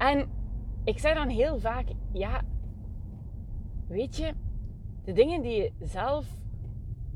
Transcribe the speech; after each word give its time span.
En 0.00 0.28
ik 0.84 0.98
zeg 0.98 1.14
dan 1.14 1.28
heel 1.28 1.58
vaak, 1.58 1.86
ja, 2.12 2.42
weet 3.88 4.16
je, 4.16 4.32
de 5.04 5.12
dingen 5.12 5.42
die 5.42 5.62
je 5.62 5.72
zelf 5.80 6.26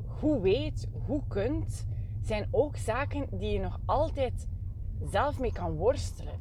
goed 0.07 0.41
weet, 0.41 0.87
hoe 1.05 1.21
kunt, 1.27 1.85
zijn 2.21 2.47
ook 2.51 2.77
zaken 2.77 3.27
die 3.31 3.51
je 3.51 3.59
nog 3.59 3.79
altijd 3.85 4.47
zelf 5.11 5.39
mee 5.39 5.51
kan 5.51 5.71
worstelen. 5.71 6.33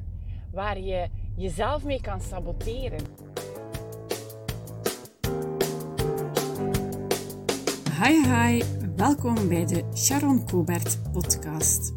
Waar 0.53 0.81
je 0.81 1.09
jezelf 1.37 1.85
mee 1.85 2.01
kan 2.01 2.21
saboteren. 2.21 3.01
Hi 8.03 8.23
hi, 8.23 8.65
welkom 8.97 9.49
bij 9.49 9.67
de 9.67 9.85
Sharon 9.95 10.47
Cobert 10.47 11.13
podcast. 11.13 11.95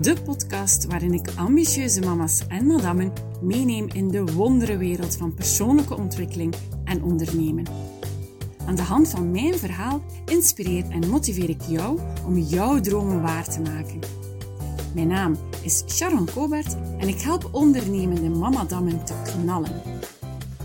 De 0.00 0.16
podcast 0.24 0.86
waarin 0.86 1.14
ik 1.14 1.30
ambitieuze 1.36 2.00
mama's 2.00 2.42
en 2.48 2.66
madammen 2.66 3.12
meeneem 3.40 3.88
in 3.92 4.08
de 4.08 4.24
wonderenwereld 4.24 5.16
van 5.16 5.34
persoonlijke 5.34 5.96
ontwikkeling 5.96 6.54
en 6.84 7.02
ondernemen. 7.02 7.66
Aan 8.66 8.74
de 8.74 8.82
hand 8.82 9.08
van 9.08 9.30
mijn 9.30 9.54
verhaal 9.54 10.00
inspireer 10.24 10.84
en 10.88 11.08
motiveer 11.08 11.48
ik 11.48 11.62
jou 11.62 11.98
om 12.26 12.38
jouw 12.38 12.80
dromen 12.80 13.22
waar 13.22 13.48
te 13.48 13.60
maken. 13.60 13.98
Mijn 14.94 15.08
naam 15.08 15.36
is 15.62 15.84
Sharon 15.86 16.28
Cobert 16.34 16.76
en 16.98 17.08
ik 17.08 17.20
help 17.20 17.48
ondernemende 17.52 18.28
mamadammen 18.28 19.04
te 19.04 19.14
knallen. 19.24 19.82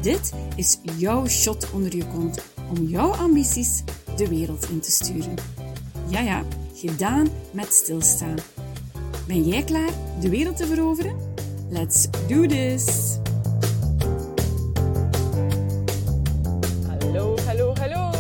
Dit 0.02 0.34
is 0.56 0.80
jouw 0.98 1.28
shot 1.28 1.72
onder 1.74 1.96
je 1.96 2.08
kont 2.08 2.44
om 2.70 2.86
jouw 2.86 3.12
ambities 3.12 3.84
de 4.16 4.28
wereld 4.28 4.70
in 4.70 4.80
te 4.80 4.92
sturen. 4.92 5.36
Ja 6.08 6.20
ja, 6.20 6.44
gedaan 6.74 7.28
met 7.52 7.74
stilstaan. 7.74 8.36
Ben 9.32 9.44
jij 9.44 9.64
klaar 9.64 9.92
de 10.20 10.30
wereld 10.30 10.58
te 10.58 10.66
veroveren? 10.66 11.16
Let's 11.70 12.10
do 12.28 12.46
this! 12.46 13.18
Hallo, 16.88 17.38
hallo, 17.46 17.74
hallo. 17.76 18.12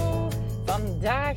Vandaag 0.66 1.36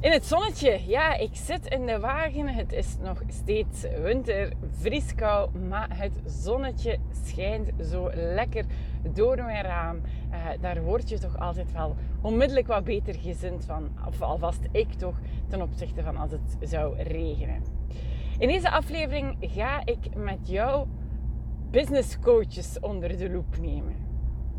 in 0.00 0.10
het 0.10 0.26
zonnetje. 0.26 0.80
Ja, 0.86 1.14
ik 1.14 1.30
zit 1.32 1.66
in 1.66 1.86
de 1.86 1.98
wagen. 1.98 2.48
Het 2.48 2.72
is 2.72 2.96
nog 3.02 3.22
steeds 3.28 3.86
winter, 4.02 4.52
vrieskou, 4.80 5.58
maar 5.58 5.88
het 5.98 6.12
zonnetje 6.26 6.98
schijnt 7.24 7.70
zo 7.90 8.10
lekker 8.14 8.64
door 9.14 9.36
mijn 9.36 9.64
raam. 9.64 9.96
Uh, 10.30 10.36
daar 10.60 10.82
word 10.82 11.08
je 11.08 11.18
toch 11.18 11.38
altijd 11.38 11.72
wel 11.72 11.96
onmiddellijk 12.20 12.66
wat 12.66 12.84
beter 12.84 13.14
gezind 13.14 13.64
van. 13.64 13.88
Of 14.06 14.22
alvast 14.22 14.60
ik 14.70 14.92
toch, 14.92 15.20
ten 15.48 15.62
opzichte 15.62 16.02
van 16.02 16.16
als 16.16 16.30
het 16.30 16.70
zou 16.70 17.02
regenen. 17.02 17.77
In 18.38 18.48
deze 18.48 18.70
aflevering 18.70 19.36
ga 19.40 19.80
ik 19.84 20.14
met 20.14 20.48
jou 20.48 20.86
business 21.70 22.18
coaches 22.18 22.80
onder 22.80 23.16
de 23.16 23.30
loep 23.30 23.58
nemen. 23.60 23.94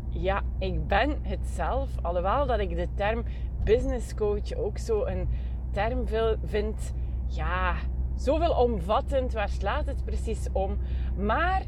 Ja, 0.08 0.42
ik 0.58 0.86
ben 0.86 1.18
het 1.22 1.46
zelf, 1.46 1.88
alhoewel 2.02 2.46
dat 2.46 2.58
ik 2.58 2.76
de 2.76 2.88
term 2.94 3.24
business 3.64 4.14
coach 4.14 4.54
ook 4.54 4.78
zo 4.78 5.04
een 5.04 5.28
term 5.70 6.06
vind, 6.44 6.92
ja, 7.26 7.74
zoveel 8.14 8.52
omvattend, 8.52 9.32
waar 9.32 9.48
slaat 9.48 9.86
het 9.86 10.04
precies 10.04 10.46
om? 10.52 10.78
Maar 11.16 11.62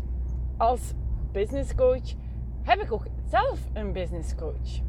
als 0.56 0.92
business 1.30 1.74
coach 1.74 2.14
heb 2.62 2.80
ik 2.80 2.92
ook 2.92 3.06
zelf 3.28 3.60
een 3.72 3.92
business 3.92 4.34
coach. 4.34 4.80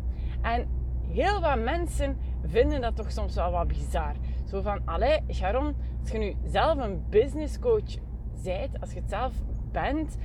En 0.42 0.68
heel 1.08 1.42
wat 1.42 1.60
mensen 1.60 2.18
vinden 2.46 2.82
dat 2.82 2.96
toch 2.96 3.12
soms 3.12 3.36
wel 3.36 3.52
wat 3.52 3.68
bizar. 3.68 4.16
Zo 4.54 4.62
van, 4.62 4.82
allee, 4.86 5.20
Sharon, 5.32 5.76
als 6.02 6.12
je 6.12 6.18
nu 6.18 6.36
zelf 6.46 6.78
een 6.78 7.04
business 7.09 7.59
coach 7.59 7.98
bent, 8.44 8.80
als 8.82 8.94
je 8.94 9.00
het 9.00 9.09
zelf 9.09 9.34
bent, 9.72 10.18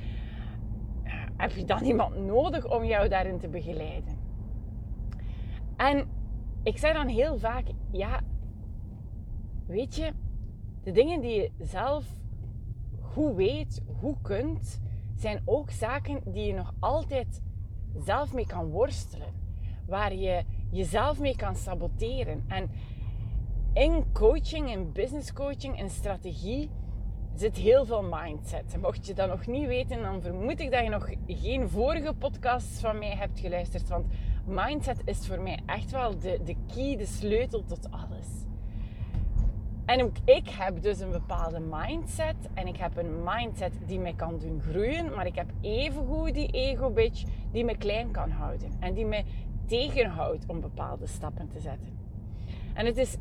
heb 1.37 1.51
je 1.51 1.65
dan 1.65 1.83
iemand 1.83 2.15
nodig 2.15 2.71
om 2.71 2.83
jou 2.83 3.07
daarin 3.07 3.39
te 3.39 3.47
begeleiden? 3.47 4.17
En 5.75 6.07
ik 6.63 6.77
zeg 6.77 6.93
dan 6.93 7.07
heel 7.07 7.37
vaak, 7.37 7.65
ja, 7.91 8.21
weet 9.67 9.95
je, 9.95 10.11
de 10.83 10.91
dingen 10.91 11.21
die 11.21 11.41
je 11.41 11.51
zelf 11.59 12.05
goed 13.01 13.35
weet, 13.35 13.81
hoe 13.99 14.15
kunt, 14.21 14.81
zijn 15.15 15.41
ook 15.45 15.71
zaken 15.71 16.21
die 16.25 16.45
je 16.45 16.53
nog 16.53 16.73
altijd 16.79 17.41
zelf 17.97 18.33
mee 18.33 18.47
kan 18.47 18.65
worstelen. 18.65 19.33
Waar 19.87 20.15
je 20.15 20.43
jezelf 20.71 21.19
mee 21.19 21.35
kan 21.35 21.55
saboteren. 21.55 22.43
En 22.47 22.69
in 23.73 24.05
coaching, 24.13 24.71
in 24.71 24.91
business 24.91 25.33
coaching, 25.33 25.79
in 25.79 25.89
strategie 25.89 26.69
zit 27.35 27.57
heel 27.57 27.85
veel 27.85 28.03
mindset. 28.03 28.77
Mocht 28.81 29.07
je 29.07 29.13
dat 29.13 29.29
nog 29.29 29.47
niet 29.47 29.67
weten, 29.67 30.01
dan 30.01 30.21
vermoed 30.21 30.59
ik 30.59 30.71
dat 30.71 30.83
je 30.83 30.89
nog 30.89 31.09
geen 31.27 31.69
vorige 31.69 32.13
podcasts 32.13 32.79
van 32.79 32.97
mij 32.97 33.15
hebt 33.15 33.39
geluisterd. 33.39 33.89
Want 33.89 34.05
mindset 34.45 35.01
is 35.05 35.27
voor 35.27 35.41
mij 35.41 35.59
echt 35.65 35.91
wel 35.91 36.19
de, 36.19 36.39
de 36.43 36.55
key, 36.73 36.97
de 36.97 37.05
sleutel 37.05 37.63
tot 37.63 37.91
alles. 37.91 38.27
En 39.85 40.03
ook 40.03 40.15
ik 40.25 40.49
heb 40.49 40.81
dus 40.81 40.99
een 40.99 41.11
bepaalde 41.11 41.59
mindset. 41.59 42.35
En 42.53 42.67
ik 42.67 42.77
heb 42.77 42.97
een 42.97 43.23
mindset 43.23 43.73
die 43.85 43.99
mij 43.99 44.13
kan 44.13 44.39
doen 44.39 44.61
groeien. 44.61 45.13
Maar 45.15 45.25
ik 45.25 45.35
heb 45.35 45.51
evengoed 45.61 46.33
die 46.33 46.47
ego-bitch 46.47 47.23
die 47.51 47.65
me 47.65 47.77
klein 47.77 48.11
kan 48.11 48.29
houden. 48.29 48.71
En 48.79 48.93
die 48.93 49.05
me 49.05 49.23
tegenhoudt 49.65 50.45
om 50.47 50.61
bepaalde 50.61 51.07
stappen 51.07 51.47
te 51.47 51.59
zetten. 51.59 51.97
En 52.73 52.85
het 52.85 52.97
is 52.97 53.17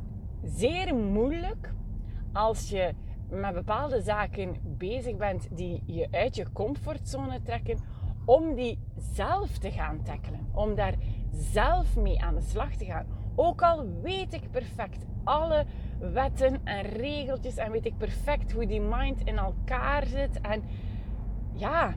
zeer 0.48 0.94
moeilijk 0.94 1.72
als 2.32 2.70
je 2.70 2.94
met 3.30 3.54
bepaalde 3.54 4.00
zaken 4.00 4.56
bezig 4.62 5.16
bent 5.16 5.56
die 5.56 5.82
je 5.86 6.08
uit 6.10 6.36
je 6.36 6.52
comfortzone 6.52 7.42
trekken, 7.42 7.78
om 8.24 8.54
die 8.54 8.78
zelf 8.96 9.58
te 9.58 9.70
gaan 9.70 10.02
tackelen. 10.02 10.48
Om 10.52 10.74
daar 10.74 10.94
zelf 11.30 11.96
mee 11.96 12.22
aan 12.22 12.34
de 12.34 12.40
slag 12.40 12.74
te 12.74 12.84
gaan. 12.84 13.06
Ook 13.34 13.62
al 13.62 13.86
weet 14.02 14.32
ik 14.32 14.50
perfect 14.50 15.06
alle 15.24 15.66
wetten 15.98 16.60
en 16.64 16.82
regeltjes 16.82 17.56
en 17.56 17.70
weet 17.70 17.86
ik 17.86 17.96
perfect 17.96 18.52
hoe 18.52 18.66
die 18.66 18.80
mind 18.80 19.20
in 19.24 19.38
elkaar 19.38 20.06
zit. 20.06 20.40
En 20.40 20.62
ja, 21.52 21.94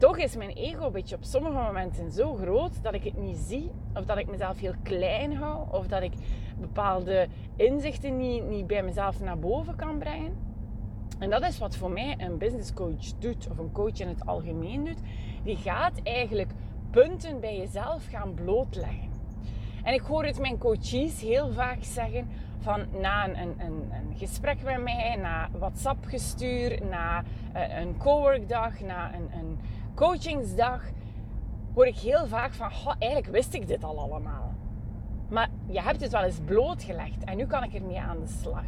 toch 0.00 0.18
is 0.18 0.36
mijn 0.36 0.50
ego 0.50 0.86
een 0.86 0.92
beetje 0.92 1.16
op 1.16 1.24
sommige 1.24 1.54
momenten 1.54 2.10
zo 2.10 2.34
groot 2.34 2.82
dat 2.82 2.94
ik 2.94 3.04
het 3.04 3.16
niet 3.16 3.36
zie. 3.36 3.70
Of 3.94 4.04
dat 4.04 4.18
ik 4.18 4.30
mezelf 4.30 4.58
heel 4.58 4.74
klein 4.82 5.36
hou. 5.36 5.66
Of 5.70 5.86
dat 5.86 6.02
ik 6.02 6.12
bepaalde 6.60 7.28
inzichten 7.56 8.16
niet, 8.16 8.44
niet 8.44 8.66
bij 8.66 8.82
mezelf 8.82 9.20
naar 9.20 9.38
boven 9.38 9.76
kan 9.76 9.98
brengen. 9.98 10.36
En 11.18 11.30
dat 11.30 11.42
is 11.42 11.58
wat 11.58 11.76
voor 11.76 11.90
mij 11.90 12.14
een 12.18 12.38
business 12.38 12.72
coach 12.72 13.18
doet. 13.18 13.48
Of 13.50 13.58
een 13.58 13.72
coach 13.72 13.98
in 13.98 14.08
het 14.08 14.26
algemeen 14.26 14.84
doet. 14.84 14.98
Die 15.44 15.56
gaat 15.56 16.00
eigenlijk 16.02 16.50
punten 16.90 17.40
bij 17.40 17.56
jezelf 17.56 18.06
gaan 18.10 18.34
blootleggen. 18.34 19.08
En 19.82 19.94
ik 19.94 20.00
hoor 20.00 20.24
het 20.24 20.40
mijn 20.40 20.58
coaches 20.58 21.20
heel 21.20 21.52
vaak 21.52 21.78
zeggen 21.80 22.28
van 22.58 22.86
na 23.00 23.28
een, 23.28 23.38
een, 23.38 23.60
een, 23.90 24.16
gesprek 24.16 24.62
met 24.62 24.82
mij, 24.82 25.16
na 25.16 25.48
WhatsApp 25.58 26.04
gestuur, 26.04 26.84
na 26.84 27.22
eh, 27.52 27.78
een 27.78 27.96
coworkdag, 27.96 28.80
na 28.80 29.14
een, 29.14 29.30
een 29.38 29.58
coachingsdag 30.00 30.82
hoor 31.74 31.86
ik 31.86 31.96
heel 31.96 32.26
vaak 32.26 32.52
van, 32.52 32.70
eigenlijk 32.98 33.32
wist 33.32 33.54
ik 33.54 33.66
dit 33.66 33.84
al 33.84 33.98
allemaal. 33.98 34.54
Maar 35.28 35.48
je 35.66 35.80
hebt 35.80 36.00
het 36.00 36.12
wel 36.12 36.22
eens 36.22 36.38
blootgelegd 36.44 37.24
en 37.24 37.36
nu 37.36 37.46
kan 37.46 37.62
ik 37.62 37.74
ermee 37.74 38.00
aan 38.00 38.20
de 38.20 38.34
slag. 38.42 38.64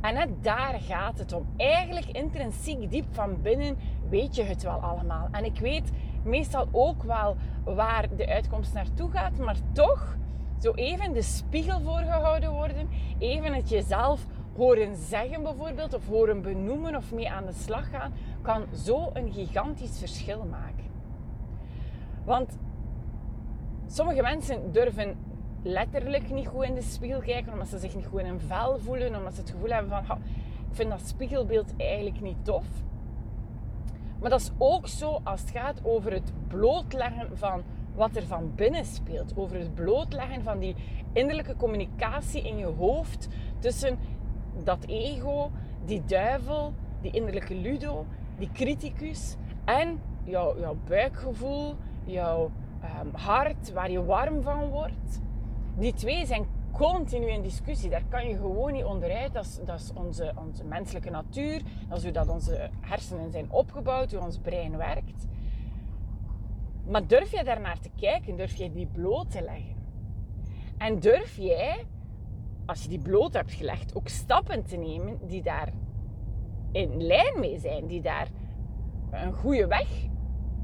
En 0.00 0.14
net 0.14 0.28
daar 0.40 0.80
gaat 0.80 1.18
het 1.18 1.32
om. 1.32 1.46
Eigenlijk 1.56 2.06
intrinsiek 2.06 2.90
diep 2.90 3.04
van 3.10 3.42
binnen 3.42 3.76
weet 4.08 4.36
je 4.36 4.42
het 4.42 4.62
wel 4.62 4.80
allemaal. 4.80 5.28
En 5.30 5.44
ik 5.44 5.58
weet 5.58 5.90
meestal 6.24 6.68
ook 6.72 7.02
wel 7.02 7.36
waar 7.64 8.08
de 8.16 8.26
uitkomst 8.26 8.74
naartoe 8.74 9.10
gaat, 9.10 9.38
maar 9.38 9.56
toch 9.72 10.16
zo 10.60 10.72
even 10.72 11.12
de 11.12 11.22
spiegel 11.22 11.80
voorgehouden 11.80 12.50
worden, 12.50 12.88
even 13.18 13.54
het 13.54 13.68
jezelf 13.68 14.26
horen 14.56 14.96
zeggen 14.96 15.42
bijvoorbeeld, 15.42 15.94
of 15.94 16.06
horen 16.06 16.42
benoemen 16.42 16.96
of 16.96 17.12
mee 17.12 17.30
aan 17.30 17.46
de 17.46 17.52
slag 17.52 17.90
gaan, 17.90 18.12
kan 18.42 18.64
zo 18.84 19.10
een 19.12 19.32
gigantisch 19.32 19.98
verschil 19.98 20.44
maken. 20.50 20.90
Want 22.24 22.58
sommige 23.86 24.22
mensen 24.22 24.72
durven 24.72 25.16
letterlijk 25.62 26.30
niet 26.30 26.46
goed 26.46 26.64
in 26.64 26.74
de 26.74 26.82
spiegel 26.82 27.20
kijken, 27.20 27.52
omdat 27.52 27.68
ze 27.68 27.78
zich 27.78 27.94
niet 27.94 28.06
goed 28.06 28.20
in 28.20 28.26
hun 28.26 28.40
vel 28.40 28.78
voelen, 28.78 29.16
omdat 29.16 29.34
ze 29.34 29.40
het 29.40 29.50
gevoel 29.50 29.70
hebben 29.70 30.04
van, 30.04 30.16
ik 30.70 30.76
vind 30.76 30.90
dat 30.90 31.06
spiegelbeeld 31.06 31.76
eigenlijk 31.76 32.20
niet 32.20 32.44
tof. 32.44 32.64
Maar 34.20 34.30
dat 34.30 34.40
is 34.40 34.50
ook 34.58 34.88
zo 34.88 35.20
als 35.24 35.40
het 35.40 35.50
gaat 35.50 35.80
over 35.82 36.12
het 36.12 36.32
blootleggen 36.48 37.38
van 37.38 37.62
wat 37.94 38.16
er 38.16 38.26
van 38.26 38.52
binnen 38.54 38.84
speelt. 38.84 39.36
Over 39.36 39.58
het 39.58 39.74
blootleggen 39.74 40.42
van 40.42 40.58
die 40.58 40.74
innerlijke 41.12 41.56
communicatie 41.56 42.42
in 42.42 42.56
je 42.56 42.66
hoofd 42.66 43.28
tussen 43.58 43.98
dat 44.64 44.84
ego, 44.86 45.50
die 45.84 46.02
duivel, 46.04 46.72
die 47.00 47.10
innerlijke 47.10 47.54
ludo, 47.54 48.06
die 48.42 48.52
criticus 48.52 49.36
en 49.64 50.00
jouw, 50.24 50.58
jouw 50.58 50.76
buikgevoel, 50.88 51.74
jouw 52.04 52.50
um, 53.04 53.14
hart, 53.14 53.72
waar 53.72 53.90
je 53.90 54.04
warm 54.04 54.42
van 54.42 54.68
wordt. 54.68 55.20
Die 55.78 55.92
twee 55.92 56.26
zijn 56.26 56.46
continu 56.72 57.26
in 57.26 57.42
discussie. 57.42 57.90
Daar 57.90 58.04
kan 58.08 58.28
je 58.28 58.36
gewoon 58.36 58.72
niet 58.72 58.84
onderuit. 58.84 59.32
Dat 59.32 59.44
is, 59.44 59.60
dat 59.64 59.80
is 59.80 59.92
onze, 59.92 60.32
onze 60.36 60.64
menselijke 60.64 61.10
natuur. 61.10 61.62
Dat 61.88 61.98
is 61.98 62.04
hoe 62.04 62.12
dat 62.12 62.28
onze 62.28 62.70
hersenen 62.80 63.30
zijn 63.30 63.50
opgebouwd, 63.50 64.12
hoe 64.12 64.20
ons 64.20 64.38
brein 64.38 64.76
werkt. 64.76 65.26
Maar 66.86 67.06
durf 67.06 67.30
je 67.30 67.44
daarnaar 67.44 67.78
te 67.78 67.90
kijken? 67.96 68.36
Durf 68.36 68.54
je 68.54 68.72
die 68.72 68.86
bloot 68.86 69.30
te 69.30 69.42
leggen? 69.42 69.76
En 70.78 71.00
durf 71.00 71.36
jij, 71.36 71.86
als 72.66 72.82
je 72.82 72.88
die 72.88 73.02
bloot 73.02 73.34
hebt 73.34 73.52
gelegd, 73.52 73.94
ook 73.94 74.08
stappen 74.08 74.64
te 74.64 74.76
nemen 74.76 75.18
die 75.26 75.42
daar 75.42 75.72
in 76.72 77.02
lijn 77.02 77.40
mee 77.40 77.58
zijn, 77.58 77.86
die 77.86 78.00
daar 78.00 78.28
een 79.10 79.32
goede 79.32 79.66
weg 79.66 79.88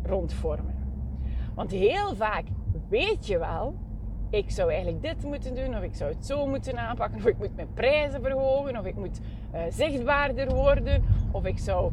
rondvormen? 0.02 0.74
Want 1.54 1.70
heel 1.70 2.14
vaak 2.14 2.44
weet 2.88 3.26
je 3.26 3.38
wel, 3.38 3.74
ik 4.30 4.50
zou 4.50 4.72
eigenlijk 4.72 5.02
dit 5.02 5.24
moeten 5.24 5.54
doen, 5.54 5.76
of 5.76 5.82
ik 5.82 5.94
zou 5.94 6.12
het 6.12 6.26
zo 6.26 6.46
moeten 6.46 6.78
aanpakken, 6.78 7.18
of 7.18 7.26
ik 7.26 7.38
moet 7.38 7.56
mijn 7.56 7.72
prijzen 7.74 8.22
verhogen, 8.22 8.78
of 8.78 8.84
ik 8.84 8.96
moet 8.96 9.20
uh, 9.54 9.60
zichtbaarder 9.70 10.54
worden, 10.54 11.04
of 11.30 11.44
ik 11.44 11.58
zou 11.58 11.92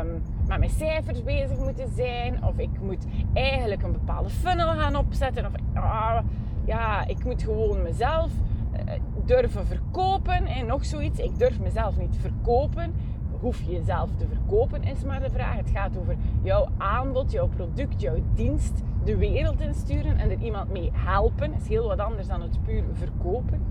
um, 0.00 0.22
met 0.46 0.58
mijn 0.58 0.70
cijfers 0.70 1.22
bezig 1.22 1.58
moeten 1.58 1.88
zijn, 1.88 2.44
of 2.44 2.58
ik 2.58 2.80
moet 2.80 3.06
eigenlijk 3.32 3.82
een 3.82 3.92
bepaalde 3.92 4.28
funnel 4.28 4.68
gaan 4.68 4.96
opzetten, 4.96 5.46
of 5.46 5.52
uh, 5.74 6.18
ja, 6.64 7.06
ik 7.06 7.24
moet 7.24 7.42
gewoon 7.42 7.82
mezelf 7.82 8.30
uh, 8.72 8.92
durven 9.24 9.66
verkopen 9.66 10.46
en 10.46 10.66
nog 10.66 10.84
zoiets. 10.84 11.18
Ik 11.18 11.38
durf 11.38 11.60
mezelf 11.60 11.96
niet 11.96 12.16
verkopen. 12.20 12.94
Hoef 13.40 13.62
je 13.62 13.72
jezelf 13.72 14.10
te 14.16 14.26
verkopen, 14.26 14.82
is 14.82 15.04
maar 15.04 15.20
de 15.20 15.30
vraag. 15.30 15.56
Het 15.56 15.70
gaat 15.70 15.98
over 15.98 16.16
jouw 16.42 16.68
aanbod, 16.76 17.32
jouw 17.32 17.48
product, 17.48 18.00
jouw 18.00 18.22
dienst 18.34 18.82
de 19.04 19.16
wereld 19.16 19.60
insturen 19.60 20.16
en 20.16 20.30
er 20.30 20.40
iemand 20.40 20.70
mee 20.72 20.90
helpen. 20.92 21.54
is 21.54 21.68
heel 21.68 21.88
wat 21.88 21.98
anders 21.98 22.26
dan 22.26 22.42
het 22.42 22.62
puur 22.64 22.82
verkopen. 22.92 23.62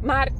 Maar 0.00 0.30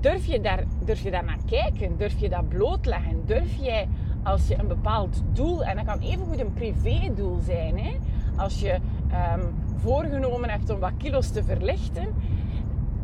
durf 0.00 0.26
je, 0.26 0.40
daar, 0.40 0.64
durf 0.84 1.00
je 1.00 1.10
daar 1.10 1.24
naar 1.24 1.38
kijken? 1.46 1.96
Durf 1.96 2.18
je 2.18 2.28
dat 2.28 2.48
blootleggen? 2.48 3.22
Durf 3.24 3.54
jij 3.54 3.88
als 4.22 4.48
je 4.48 4.58
een 4.58 4.68
bepaald 4.68 5.22
doel, 5.32 5.64
en 5.64 5.76
dat 5.76 5.84
kan 5.84 5.98
evengoed 5.98 6.40
een 6.40 6.52
privédoel 6.52 7.38
zijn, 7.40 7.78
hè? 7.78 7.96
als 8.36 8.60
je 8.60 8.72
um, 8.72 9.54
voorgenomen 9.76 10.50
hebt 10.50 10.70
om 10.70 10.78
wat 10.78 10.92
kilo's 10.96 11.30
te 11.30 11.44
verlichten, 11.44 12.14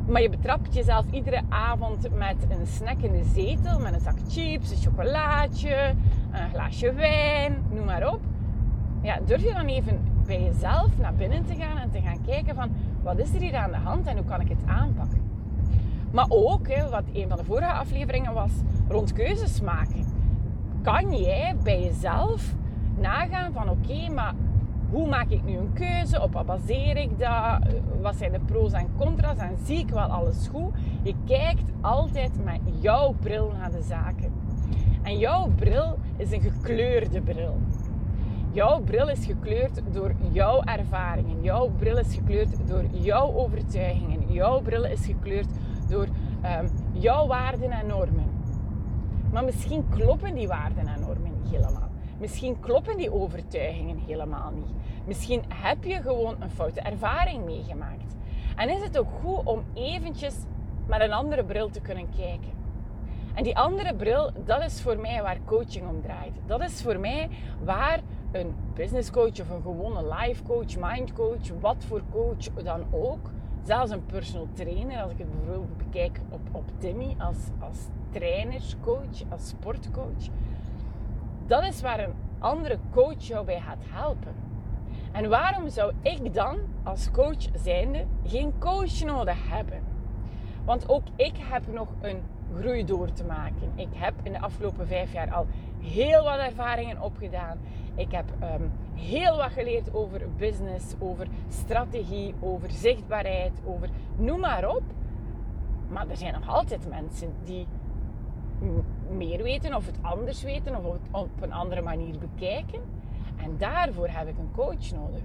maar 0.07 0.23
je 0.23 0.31
betrapt 0.31 0.75
jezelf 0.75 1.05
iedere 1.11 1.41
avond 1.49 2.09
met 2.17 2.37
een 2.49 2.67
snack 2.67 2.99
in 2.99 3.13
de 3.13 3.25
zetel, 3.35 3.79
met 3.79 3.95
een 3.95 4.01
zak 4.01 4.17
chips, 4.29 4.71
een 4.71 4.77
chocolaatje, 4.77 5.95
een 6.33 6.49
glaasje 6.51 6.93
wijn, 6.93 7.57
noem 7.71 7.85
maar 7.85 8.13
op. 8.13 8.21
Ja, 9.03 9.19
durf 9.27 9.43
je 9.43 9.53
dan 9.55 9.67
even 9.67 10.01
bij 10.27 10.43
jezelf 10.43 10.99
naar 10.99 11.15
binnen 11.15 11.45
te 11.45 11.55
gaan 11.55 11.79
en 11.79 11.91
te 11.91 12.01
gaan 12.01 12.25
kijken 12.27 12.55
van 12.55 12.71
wat 13.03 13.19
is 13.19 13.35
er 13.35 13.41
hier 13.41 13.57
aan 13.57 13.71
de 13.71 13.77
hand 13.77 14.07
en 14.07 14.17
hoe 14.17 14.27
kan 14.27 14.41
ik 14.41 14.49
het 14.49 14.67
aanpakken? 14.67 15.21
Maar 16.11 16.27
ook, 16.29 16.67
wat 16.91 17.05
een 17.13 17.29
van 17.29 17.37
de 17.37 17.45
vorige 17.45 17.73
afleveringen 17.73 18.33
was, 18.33 18.51
rond 18.89 19.13
keuzes 19.13 19.61
maken. 19.61 20.05
Kan 20.83 21.17
jij 21.17 21.57
bij 21.63 21.83
jezelf 21.83 22.55
nagaan 22.99 23.53
van 23.53 23.69
oké, 23.69 24.13
maar 24.15 24.35
hoe 24.93 25.09
maak 25.09 25.29
ik 25.29 25.45
nu 25.45 25.57
een 25.57 25.73
keuze? 25.73 26.23
Op 26.23 26.33
wat 26.33 26.47
baseer 26.47 26.97
ik 26.97 27.19
dat? 27.19 27.59
Wat 28.01 28.17
zijn 28.17 28.33
de 28.33 28.41
pro's 28.41 28.73
en 28.73 28.89
contra's? 28.97 29.39
En 29.39 29.57
zie 29.65 29.79
ik 29.79 29.89
wel 29.89 30.07
alles 30.07 30.49
goed? 30.49 30.75
Je 31.03 31.15
kijkt 31.27 31.71
altijd 31.81 32.45
met 32.45 32.61
jouw 32.81 33.15
bril 33.21 33.53
naar 33.59 33.71
de 33.71 33.83
zaken. 33.83 34.33
En 35.03 35.19
jouw 35.19 35.49
bril 35.57 35.99
is 36.17 36.33
een 36.33 36.41
gekleurde 36.41 37.21
bril. 37.21 37.57
Jouw 38.51 38.81
bril 38.81 39.09
is 39.09 39.25
gekleurd 39.27 39.81
door 39.93 40.15
jouw 40.31 40.63
ervaringen. 40.63 41.43
Jouw 41.43 41.71
bril 41.79 41.99
is 41.99 42.15
gekleurd 42.15 42.69
door 42.69 42.85
jouw 42.91 43.33
overtuigingen. 43.35 44.33
Jouw 44.33 44.61
bril 44.61 44.85
is 44.85 45.05
gekleurd 45.05 45.49
door 45.89 46.07
um, 46.07 46.69
jouw 46.93 47.27
waarden 47.27 47.71
en 47.71 47.87
normen. 47.87 48.31
Maar 49.33 49.45
misschien 49.45 49.85
kloppen 49.89 50.35
die 50.35 50.49
waarden 50.49 50.87
en 50.87 51.01
normen 51.01 51.33
niet 51.43 51.51
helemaal. 51.51 51.92
Misschien 52.23 52.61
kloppen 52.61 52.97
die 52.97 53.13
overtuigingen 53.13 53.99
helemaal 53.99 54.51
niet. 54.51 54.71
Misschien 55.05 55.43
heb 55.49 55.85
je 55.85 56.03
gewoon 56.03 56.37
een 56.43 56.51
foute 56.51 56.81
ervaring 56.81 57.45
meegemaakt. 57.45 58.17
En 58.57 58.69
is 58.69 58.83
het 58.83 58.99
ook 58.99 59.09
goed 59.23 59.45
om 59.45 59.65
eventjes 59.75 60.35
met 60.87 61.01
een 61.01 61.13
andere 61.13 61.45
bril 61.45 61.71
te 61.71 61.81
kunnen 61.81 62.09
kijken. 62.17 62.51
En 63.35 63.43
die 63.43 63.57
andere 63.57 63.95
bril, 63.95 64.31
dat 64.45 64.63
is 64.65 64.83
voor 64.83 64.99
mij 64.99 65.23
waar 65.23 65.39
coaching 65.45 65.89
om 65.89 66.03
draait. 66.03 66.33
Dat 66.47 66.61
is 66.61 66.83
voor 66.83 66.99
mij 66.99 67.29
waar 67.65 68.01
een 68.33 68.55
business 68.75 69.11
coach 69.11 69.41
of 69.41 69.51
een 69.51 69.63
gewone 69.63 70.15
life 70.15 70.43
coach, 70.43 70.77
mind 70.79 71.13
coach, 71.13 71.61
wat 71.61 71.85
voor 71.85 72.03
coach 72.11 72.63
dan 72.63 72.85
ook, 72.91 73.31
zelfs 73.65 73.91
een 73.91 74.07
personal 74.07 74.49
trainer, 74.53 75.03
als 75.03 75.13
ik 75.13 75.19
het 75.19 75.31
bijvoorbeeld 75.31 75.77
bekijk 75.77 76.21
op, 76.31 76.41
op 76.53 76.65
Timmy 76.79 77.15
als, 77.19 77.39
als 77.61 77.79
trainerscoach, 78.11 79.23
als 79.29 79.49
sportcoach, 79.49 80.29
dat 81.47 81.63
is 81.65 81.81
waar 81.81 82.01
een 82.01 82.15
andere 82.39 82.79
coach 82.91 83.23
jou 83.23 83.45
bij 83.45 83.61
gaat 83.61 83.83
helpen. 83.89 84.35
En 85.13 85.29
waarom 85.29 85.69
zou 85.69 85.93
ik 86.03 86.35
dan 86.35 86.59
als 86.83 87.11
coach 87.11 87.49
zijnde 87.55 88.07
geen 88.27 88.53
coach 88.59 89.05
nodig 89.05 89.49
hebben? 89.49 89.83
Want 90.65 90.89
ook 90.89 91.03
ik 91.17 91.35
heb 91.37 91.73
nog 91.73 91.89
een 92.01 92.23
groei 92.59 92.85
door 92.85 93.13
te 93.13 93.25
maken. 93.25 93.73
Ik 93.75 93.89
heb 93.93 94.15
in 94.23 94.33
de 94.33 94.41
afgelopen 94.41 94.87
vijf 94.87 95.13
jaar 95.13 95.33
al 95.33 95.47
heel 95.81 96.25
wat 96.25 96.39
ervaringen 96.39 97.01
opgedaan. 97.01 97.59
Ik 97.95 98.13
heb 98.13 98.25
um, 98.43 98.71
heel 98.95 99.37
wat 99.37 99.51
geleerd 99.51 99.95
over 99.95 100.21
business, 100.37 100.95
over 100.99 101.27
strategie, 101.49 102.35
over 102.41 102.71
zichtbaarheid, 102.71 103.61
over 103.65 103.89
noem 104.17 104.41
maar 104.41 104.69
op. 104.69 104.83
Maar 105.89 106.09
er 106.09 106.17
zijn 106.17 106.33
nog 106.33 106.49
altijd 106.49 106.89
mensen 106.89 107.33
die 107.45 107.67
meer 109.11 109.43
weten 109.43 109.75
of 109.75 109.87
het 109.87 109.99
anders 110.03 110.43
weten 110.43 110.77
of 110.77 110.93
het 110.93 111.09
op 111.11 111.43
een 111.43 111.53
andere 111.53 111.83
manier 111.83 112.19
bekijken. 112.19 112.81
En 113.37 113.59
daarvoor 113.59 114.09
heb 114.09 114.29
ik 114.29 114.39
een 114.39 114.53
coach 114.53 114.93
nodig. 114.93 115.23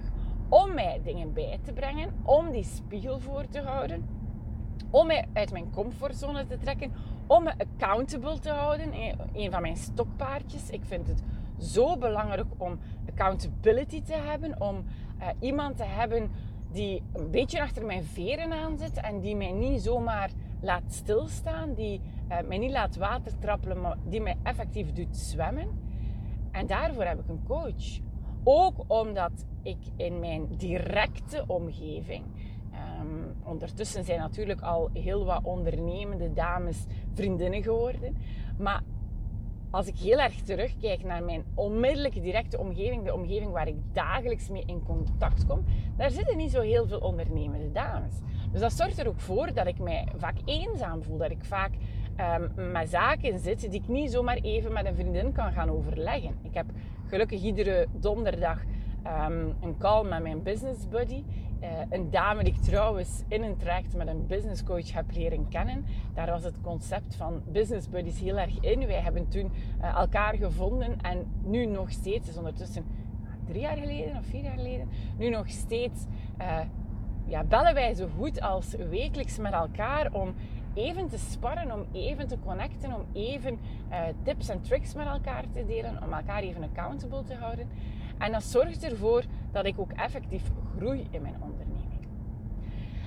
Om 0.48 0.74
mij 0.74 1.00
dingen 1.04 1.32
bij 1.32 1.58
te 1.62 1.72
brengen, 1.72 2.12
om 2.22 2.50
die 2.50 2.64
spiegel 2.64 3.20
voor 3.20 3.48
te 3.48 3.60
houden, 3.60 4.08
om 4.90 5.06
mij 5.06 5.28
uit 5.32 5.52
mijn 5.52 5.70
comfortzone 5.70 6.46
te 6.46 6.58
trekken, 6.58 6.92
om 7.26 7.42
me 7.42 7.52
accountable 7.58 8.38
te 8.38 8.50
houden. 8.50 8.92
Een 9.32 9.50
van 9.50 9.62
mijn 9.62 9.76
stokpaardjes. 9.76 10.70
Ik 10.70 10.84
vind 10.84 11.08
het 11.08 11.22
zo 11.58 11.96
belangrijk 11.96 12.46
om 12.56 12.78
accountability 13.08 14.02
te 14.02 14.14
hebben, 14.14 14.60
om 14.60 14.84
uh, 15.20 15.26
iemand 15.40 15.76
te 15.76 15.84
hebben 15.84 16.30
die 16.72 17.02
een 17.12 17.30
beetje 17.30 17.62
achter 17.62 17.86
mijn 17.86 18.04
veren 18.04 18.52
aan 18.52 18.78
zit 18.78 19.00
en 19.00 19.20
die 19.20 19.36
mij 19.36 19.52
niet 19.52 19.82
zomaar 19.82 20.30
laat 20.60 20.82
stilstaan, 20.88 21.74
die 21.74 22.00
uh, 22.30 22.38
mij 22.48 22.58
niet 22.58 22.70
laat 22.70 22.96
water 22.96 23.38
trappelen, 23.38 23.80
maar 23.80 23.96
die 24.04 24.20
mij 24.20 24.36
effectief 24.42 24.92
doet 24.92 25.16
zwemmen. 25.16 25.68
En 26.50 26.66
daarvoor 26.66 27.04
heb 27.04 27.18
ik 27.18 27.28
een 27.28 27.44
coach. 27.44 27.98
Ook 28.44 28.84
omdat 28.86 29.46
ik 29.62 29.78
in 29.96 30.20
mijn 30.20 30.46
directe 30.56 31.44
omgeving 31.46 32.24
Um, 33.00 33.34
ondertussen 33.44 34.04
zijn 34.04 34.18
natuurlijk 34.18 34.60
al 34.60 34.90
heel 34.92 35.24
wat 35.24 35.44
ondernemende 35.44 36.32
dames 36.32 36.84
vriendinnen 37.14 37.62
geworden. 37.62 38.16
Maar 38.58 38.82
als 39.70 39.86
ik 39.86 39.96
heel 39.96 40.18
erg 40.18 40.42
terugkijk 40.42 41.04
naar 41.04 41.22
mijn 41.22 41.44
onmiddellijke 41.54 42.20
directe 42.20 42.58
omgeving, 42.58 43.04
de 43.04 43.14
omgeving 43.14 43.52
waar 43.52 43.68
ik 43.68 43.76
dagelijks 43.92 44.48
mee 44.48 44.62
in 44.66 44.82
contact 44.82 45.46
kom, 45.46 45.64
daar 45.96 46.10
zitten 46.10 46.36
niet 46.36 46.50
zo 46.50 46.60
heel 46.60 46.86
veel 46.86 46.98
ondernemende 46.98 47.72
dames. 47.72 48.14
Dus 48.52 48.60
dat 48.60 48.72
zorgt 48.72 48.98
er 48.98 49.08
ook 49.08 49.20
voor 49.20 49.52
dat 49.54 49.66
ik 49.66 49.78
mij 49.78 50.08
vaak 50.16 50.36
eenzaam 50.44 51.02
voel. 51.02 51.18
Dat 51.18 51.30
ik 51.30 51.44
vaak 51.44 51.72
met 52.72 52.90
zaken 52.90 53.38
zit 53.38 53.60
die 53.60 53.70
ik 53.70 53.88
niet 53.88 54.10
zomaar 54.10 54.36
even 54.36 54.72
met 54.72 54.86
een 54.86 54.94
vriendin 54.94 55.32
kan 55.32 55.52
gaan 55.52 55.70
overleggen. 55.70 56.34
Ik 56.42 56.54
heb 56.54 56.66
gelukkig 57.06 57.42
iedere 57.42 57.86
donderdag 57.92 58.62
um, 59.06 59.54
een 59.60 59.76
call 59.78 60.08
met 60.08 60.22
mijn 60.22 60.42
business 60.42 60.88
buddy. 60.88 61.22
Uh, 61.62 61.68
een 61.90 62.10
dame 62.10 62.44
die 62.44 62.52
ik 62.52 62.60
trouwens 62.60 63.22
in 63.28 63.42
een 63.42 63.56
traject 63.56 63.96
met 63.96 64.08
een 64.08 64.26
business 64.26 64.64
coach 64.64 64.92
heb 64.92 65.04
leren 65.12 65.48
kennen. 65.48 65.84
Daar 66.14 66.26
was 66.26 66.44
het 66.44 66.60
concept 66.60 67.16
van 67.16 67.42
business 67.46 67.88
buddies 67.88 68.20
heel 68.20 68.38
erg 68.38 68.60
in. 68.60 68.86
Wij 68.86 69.00
hebben 69.00 69.28
toen 69.28 69.50
uh, 69.80 69.96
elkaar 69.96 70.34
gevonden 70.34 71.00
en 71.00 71.26
nu 71.44 71.66
nog 71.66 71.90
steeds, 71.90 72.28
is 72.28 72.36
ondertussen 72.36 72.84
drie 73.46 73.60
jaar 73.60 73.76
geleden 73.76 74.16
of 74.16 74.26
vier 74.26 74.42
jaar 74.42 74.56
geleden, 74.56 74.88
nu 75.18 75.28
nog 75.28 75.48
steeds 75.48 76.04
uh, 76.40 76.58
ja, 77.24 77.44
bellen 77.44 77.74
wij 77.74 77.94
zo 77.94 78.08
goed 78.18 78.40
als 78.40 78.74
wekelijks 78.90 79.38
met 79.38 79.52
elkaar 79.52 80.12
om 80.12 80.34
even 80.78 81.08
te 81.08 81.18
sparren, 81.18 81.72
om 81.72 81.86
even 81.92 82.26
te 82.26 82.38
connecten, 82.44 82.94
om 82.94 83.04
even 83.12 83.58
tips 84.22 84.48
en 84.48 84.60
tricks 84.60 84.94
met 84.94 85.06
elkaar 85.06 85.44
te 85.52 85.64
delen, 85.66 86.02
om 86.02 86.12
elkaar 86.12 86.42
even 86.42 86.62
accountable 86.62 87.24
te 87.24 87.34
houden. 87.34 87.68
En 88.18 88.32
dat 88.32 88.42
zorgt 88.42 88.84
ervoor 88.84 89.24
dat 89.52 89.64
ik 89.64 89.78
ook 89.78 89.92
effectief 89.92 90.50
groei 90.76 91.06
in 91.10 91.22
mijn 91.22 91.36
onderneming. 91.40 92.08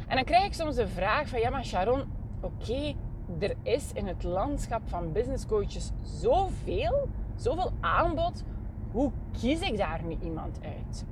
En 0.07 0.15
dan 0.15 0.25
krijg 0.25 0.45
ik 0.45 0.53
soms 0.53 0.75
de 0.75 0.87
vraag 0.87 1.27
van, 1.27 1.39
ja 1.39 1.49
maar 1.49 1.65
Sharon, 1.65 2.03
oké, 2.41 2.93
er 3.39 3.55
is 3.61 3.93
in 3.93 4.07
het 4.07 4.23
landschap 4.23 4.81
van 4.85 5.11
business 5.11 5.45
coaches 5.45 5.91
zoveel, 6.01 7.07
zoveel 7.35 7.71
aanbod. 7.79 8.43
Hoe 8.91 9.11
kies 9.39 9.61
ik 9.61 9.77
daar 9.77 10.03
nu 10.03 10.17
iemand 10.21 10.59
uit? 10.63 11.05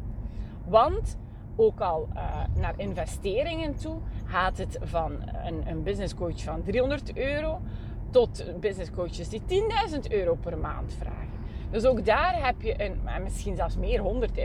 Want 0.66 1.18
ook 1.56 1.80
al 1.80 2.08
uh, 2.14 2.44
naar 2.56 2.74
investeringen 2.78 3.76
toe 3.76 4.00
gaat 4.30 4.58
het 4.58 4.78
van 4.82 5.12
een, 5.46 5.68
een 5.68 5.84
business 5.84 6.16
coach 6.16 6.44
van 6.44 6.64
300 6.64 7.18
euro 7.18 7.62
tot 8.10 8.44
business 8.60 8.92
coaches 8.92 9.30
die 9.30 9.42
10.000 9.42 10.12
euro 10.12 10.36
per 10.36 10.58
maand 10.58 10.94
vragen. 10.94 11.30
Dus 11.72 11.86
ook 11.86 12.06
daar 12.06 12.46
heb 12.46 12.62
je 12.62 12.84
een, 12.84 13.24
misschien 13.24 13.56
zelfs 13.56 13.78
meer 13.78 14.02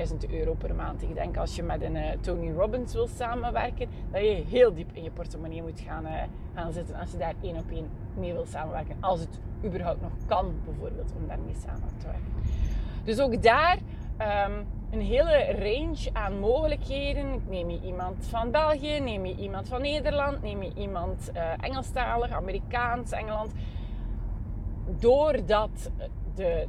100.000 0.08 0.30
euro 0.30 0.54
per 0.54 0.74
maand. 0.74 1.02
Ik 1.02 1.14
denk 1.14 1.36
als 1.36 1.56
je 1.56 1.62
met 1.62 1.82
een 1.82 1.94
uh, 1.94 2.10
Tony 2.20 2.52
Robbins 2.52 2.92
wil 2.92 3.06
samenwerken, 3.06 3.88
dat 4.10 4.20
je 4.20 4.44
heel 4.48 4.74
diep 4.74 4.90
in 4.92 5.02
je 5.02 5.10
portemonnee 5.10 5.62
moet 5.62 5.80
gaan, 5.80 6.04
uh, 6.04 6.22
gaan 6.54 6.72
zitten 6.72 6.96
als 6.96 7.10
je 7.10 7.16
daar 7.16 7.34
één 7.42 7.56
op 7.56 7.70
één 7.70 7.88
mee 8.14 8.32
wil 8.32 8.46
samenwerken. 8.46 8.96
Als 9.00 9.20
het 9.20 9.40
überhaupt 9.64 10.00
nog 10.00 10.12
kan, 10.26 10.54
bijvoorbeeld, 10.64 11.12
om 11.16 11.26
daarmee 11.28 11.54
samen 11.66 11.88
te 11.98 12.06
werken. 12.06 12.32
Dus 13.04 13.20
ook 13.20 13.42
daar 13.42 13.78
um, 14.48 14.66
een 14.94 15.00
hele 15.00 15.52
range 15.52 16.08
aan 16.12 16.38
mogelijkheden. 16.38 17.42
Neem 17.48 17.70
je 17.70 17.80
iemand 17.84 18.26
van 18.26 18.50
België, 18.50 19.00
neem 19.00 19.26
je 19.26 19.36
iemand 19.36 19.68
van 19.68 19.80
Nederland, 19.80 20.42
neem 20.42 20.62
je 20.62 20.72
iemand 20.74 21.30
uh, 21.34 21.42
Engelstalig, 21.60 22.30
Amerikaans, 22.30 23.12
Engeland. 23.12 23.52
Doordat 24.98 25.90
de 26.34 26.66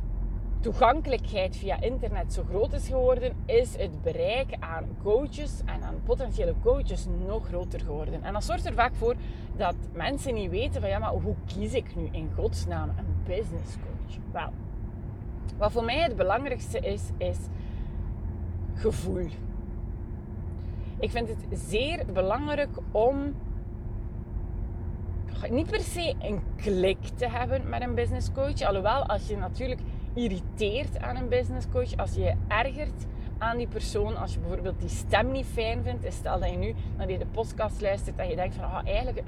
toegankelijkheid 0.60 1.58
via 1.58 1.82
internet 1.82 2.34
zo 2.34 2.44
groot 2.50 2.74
is 2.74 2.88
geworden, 2.88 3.34
is 3.46 3.78
het 3.78 4.02
bereik 4.02 4.56
aan 4.60 4.98
coaches 5.04 5.62
en 5.66 5.84
aan 5.84 6.02
potentiële 6.04 6.54
coaches 6.64 7.08
nog 7.28 7.48
groter 7.48 7.80
geworden. 7.80 8.24
En 8.24 8.34
dat 8.34 8.44
zorgt 8.44 8.66
er 8.66 8.74
vaak 8.74 8.96
voor 8.96 9.16
dat 9.56 9.76
mensen 9.94 10.34
niet 10.34 10.50
weten 10.50 10.82
van 10.82 10.90
ja, 10.90 11.00
maar 11.00 11.12
hoe 11.12 11.36
kies 11.46 11.74
ik 11.74 11.96
nu 11.96 12.10
in 12.12 12.32
godsnaam 12.36 12.90
een 12.90 13.16
business 13.26 13.76
coach? 13.76 14.18
Wel, 14.32 14.50
wat 15.58 15.72
voor 15.72 15.84
mij 15.84 16.00
het 16.00 16.16
belangrijkste 16.16 16.80
is, 16.80 17.02
is 17.18 17.38
gevoel. 18.76 19.28
Ik 21.00 21.12
vind 21.12 21.28
het 21.28 21.60
zeer 21.60 22.06
belangrijk 22.14 22.70
om 22.92 23.34
niet 25.50 25.68
per 25.68 25.80
se 25.80 26.16
een 26.20 26.42
klik 26.56 26.98
te 27.16 27.30
hebben 27.30 27.70
met 27.70 27.82
een 27.82 27.96
business 27.96 28.32
coach. 28.32 28.62
Alhoewel, 28.62 29.06
als 29.06 29.28
je 29.28 29.38
natuurlijk 29.38 29.82
irriteert 30.14 31.00
aan 31.00 31.16
een 31.16 31.30
business 31.30 31.68
coach, 31.72 31.98
als 31.98 32.14
je 32.14 32.22
je 32.22 32.34
ergert 32.48 33.06
aan 33.38 33.58
die 33.58 33.68
persoon, 33.68 34.18
als 34.18 34.34
je 34.34 34.40
bijvoorbeeld 34.40 34.80
die 34.80 34.90
stem 34.90 35.32
niet 35.32 35.46
fijn 35.46 35.84
vindt, 35.84 36.14
stel 36.14 36.40
dat 36.40 36.50
je 36.50 36.58
nu 36.58 36.74
naar 36.98 37.08
deze 37.08 37.26
podcast 37.32 37.82
luistert 37.82 38.18
en 38.18 38.30
je 38.30 38.36
denkt 38.36 38.56
van, 38.56 38.64
ah, 38.64 38.88
eigenlijk, 38.88 39.22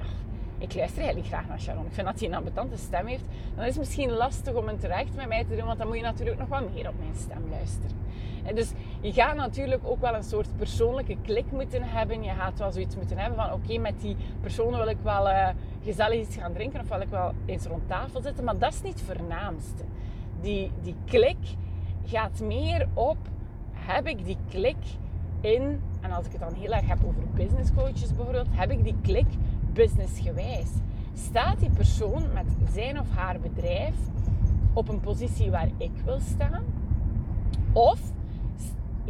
ik 0.58 0.74
luister 0.74 1.02
eigenlijk 1.02 1.28
graag 1.28 1.48
naar 1.48 1.60
Sharon. 1.60 1.86
Ik 1.86 1.92
vind 1.92 2.06
dat 2.06 2.18
hij 2.18 2.28
een 2.28 2.34
ambetante 2.34 2.76
stem 2.76 3.06
heeft. 3.06 3.24
Dan 3.54 3.64
is 3.64 3.70
het 3.70 3.78
misschien 3.78 4.10
lastig 4.10 4.54
om 4.54 4.68
een 4.68 4.78
terecht 4.78 5.14
met 5.14 5.28
mij 5.28 5.44
te 5.44 5.56
doen, 5.56 5.66
want 5.66 5.78
dan 5.78 5.86
moet 5.86 5.96
je 5.96 6.02
natuurlijk 6.02 6.38
nog 6.38 6.48
wat 6.48 6.74
meer 6.74 6.88
op 6.88 6.94
mijn 6.98 7.14
stem 7.16 7.44
luisteren. 7.50 7.96
En 8.44 8.54
dus 8.54 8.72
je 9.00 9.12
gaat 9.12 9.36
natuurlijk 9.36 9.80
ook 9.84 10.00
wel 10.00 10.14
een 10.14 10.24
soort 10.24 10.56
persoonlijke 10.56 11.16
klik 11.22 11.50
moeten 11.50 11.82
hebben. 11.82 12.22
Je 12.22 12.30
gaat 12.30 12.58
wel 12.58 12.72
zoiets 12.72 12.96
moeten 12.96 13.18
hebben 13.18 13.38
van 13.38 13.52
oké, 13.52 13.78
met 13.78 14.00
die 14.00 14.16
persoon 14.40 14.76
wil 14.76 14.88
ik 14.88 14.96
wel 15.02 15.28
uh, 15.28 15.48
gezellig 15.84 16.20
iets 16.20 16.36
gaan 16.36 16.52
drinken 16.52 16.80
of 16.80 16.88
wil 16.88 17.00
ik 17.00 17.08
wel 17.08 17.32
eens 17.46 17.66
rond 17.66 17.88
tafel 17.88 18.22
zitten. 18.22 18.44
Maar 18.44 18.58
dat 18.58 18.72
is 18.72 18.82
niet 18.82 19.00
het 19.00 19.02
voornaamste. 19.02 19.84
Die, 20.40 20.70
die 20.82 20.94
klik 21.04 21.36
gaat 22.04 22.40
meer 22.40 22.88
op, 22.94 23.18
heb 23.72 24.06
ik 24.06 24.24
die 24.24 24.36
klik 24.48 24.76
in, 25.40 25.80
en 26.00 26.12
als 26.12 26.26
ik 26.26 26.32
het 26.32 26.40
dan 26.40 26.54
heel 26.54 26.72
erg 26.72 26.86
heb 26.86 26.98
over 27.06 27.22
business 27.34 27.70
coaches 27.74 28.14
bijvoorbeeld, 28.14 28.46
heb 28.50 28.70
ik 28.70 28.84
die 28.84 28.96
klik 29.02 29.26
businessgewijs. 29.78 30.68
Staat 31.14 31.60
die 31.60 31.70
persoon 31.70 32.22
met 32.34 32.46
zijn 32.72 33.00
of 33.00 33.06
haar 33.10 33.40
bedrijf 33.40 33.94
op 34.72 34.88
een 34.88 35.00
positie 35.00 35.50
waar 35.50 35.68
ik 35.76 35.90
wil 36.04 36.20
staan? 36.20 36.64
Of 37.72 38.00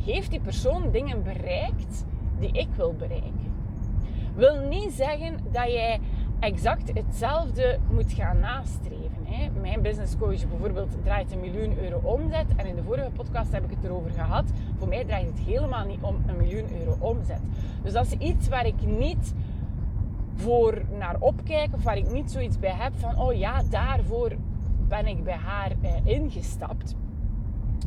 heeft 0.05 0.31
die 0.31 0.41
persoon 0.41 0.91
dingen 0.91 1.23
bereikt 1.23 2.05
die 2.39 2.53
ik 2.53 2.69
wil 2.77 2.95
bereiken? 2.95 3.53
Wil 4.35 4.69
niet 4.69 4.93
zeggen 4.93 5.37
dat 5.53 5.67
jij 5.67 6.01
exact 6.41 6.93
hetzelfde 6.95 7.79
moet 7.91 8.13
gaan 8.13 8.39
nastreven. 8.39 9.25
Hè. 9.25 9.61
Mijn 9.61 9.83
business 9.83 10.17
coach 10.17 10.49
bijvoorbeeld 10.49 10.97
draait 11.03 11.33
een 11.33 11.41
miljoen 11.41 11.79
euro 11.79 12.01
omzet. 12.03 12.47
En 12.57 12.67
in 12.67 12.75
de 12.75 12.83
vorige 12.83 13.11
podcast 13.11 13.53
heb 13.53 13.65
ik 13.65 13.71
het 13.71 13.85
erover 13.85 14.11
gehad. 14.11 14.45
Voor 14.79 14.89
mij 14.89 15.05
draait 15.05 15.27
het 15.27 15.39
helemaal 15.39 15.87
niet 15.87 16.01
om 16.01 16.17
een 16.27 16.37
miljoen 16.37 16.79
euro 16.79 16.97
omzet. 16.99 17.41
Dus 17.83 17.93
dat 17.93 18.07
is 18.07 18.13
iets 18.13 18.49
waar 18.49 18.67
ik 18.67 18.87
niet 18.87 19.35
voor 20.39 20.83
naar 20.99 21.17
opkijk. 21.19 21.75
Of 21.75 21.83
waar 21.83 21.97
ik 21.97 22.13
niet 22.13 22.31
zoiets 22.31 22.59
bij 22.59 22.75
heb 22.75 22.93
van, 22.97 23.19
oh 23.19 23.35
ja, 23.35 23.63
daarvoor 23.71 24.33
ben 24.89 25.07
ik 25.07 25.25
bij 25.25 25.37
haar 25.37 25.73
eh, 25.81 26.07
ingestapt. 26.07 26.95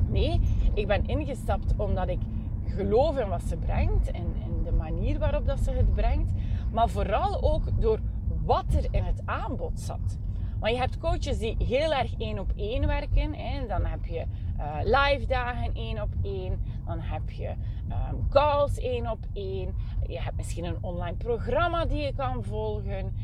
Nee, 0.07 0.39
ik 0.73 0.87
ben 0.87 1.05
ingestapt 1.05 1.73
omdat 1.77 2.07
ik 2.07 2.19
geloof 2.65 3.17
in 3.17 3.27
wat 3.27 3.43
ze 3.43 3.57
brengt 3.57 4.11
en, 4.11 4.35
en 4.43 4.63
de 4.63 4.71
manier 4.71 5.19
waarop 5.19 5.45
dat 5.45 5.59
ze 5.59 5.71
het 5.71 5.93
brengt. 5.93 6.31
Maar 6.71 6.89
vooral 6.89 7.53
ook 7.53 7.81
door 7.81 7.99
wat 8.45 8.73
er 8.73 8.87
in 8.91 9.03
het 9.03 9.21
aanbod 9.25 9.79
zat. 9.79 10.17
Want 10.59 10.73
je 10.73 10.79
hebt 10.79 10.97
coaches 10.97 11.37
die 11.37 11.55
heel 11.59 11.93
erg 11.93 12.17
één 12.17 12.39
op 12.39 12.51
één 12.55 12.87
werken. 12.87 13.33
Hè. 13.33 13.67
Dan 13.67 13.85
heb 13.85 14.05
je 14.05 14.25
uh, 14.61 14.77
live 14.83 15.25
dagen 15.25 15.73
één 15.73 16.01
op 16.01 16.13
één. 16.21 16.63
Dan 16.85 16.99
heb 16.99 17.29
je 17.29 17.49
um, 17.49 18.27
calls 18.29 18.77
één 18.77 19.09
op 19.09 19.25
één. 19.33 19.75
Je 20.07 20.21
hebt 20.21 20.37
misschien 20.37 20.63
een 20.63 20.77
online 20.83 21.17
programma 21.17 21.85
die 21.85 22.01
je 22.01 22.13
kan 22.15 22.43
volgen. 22.43 23.15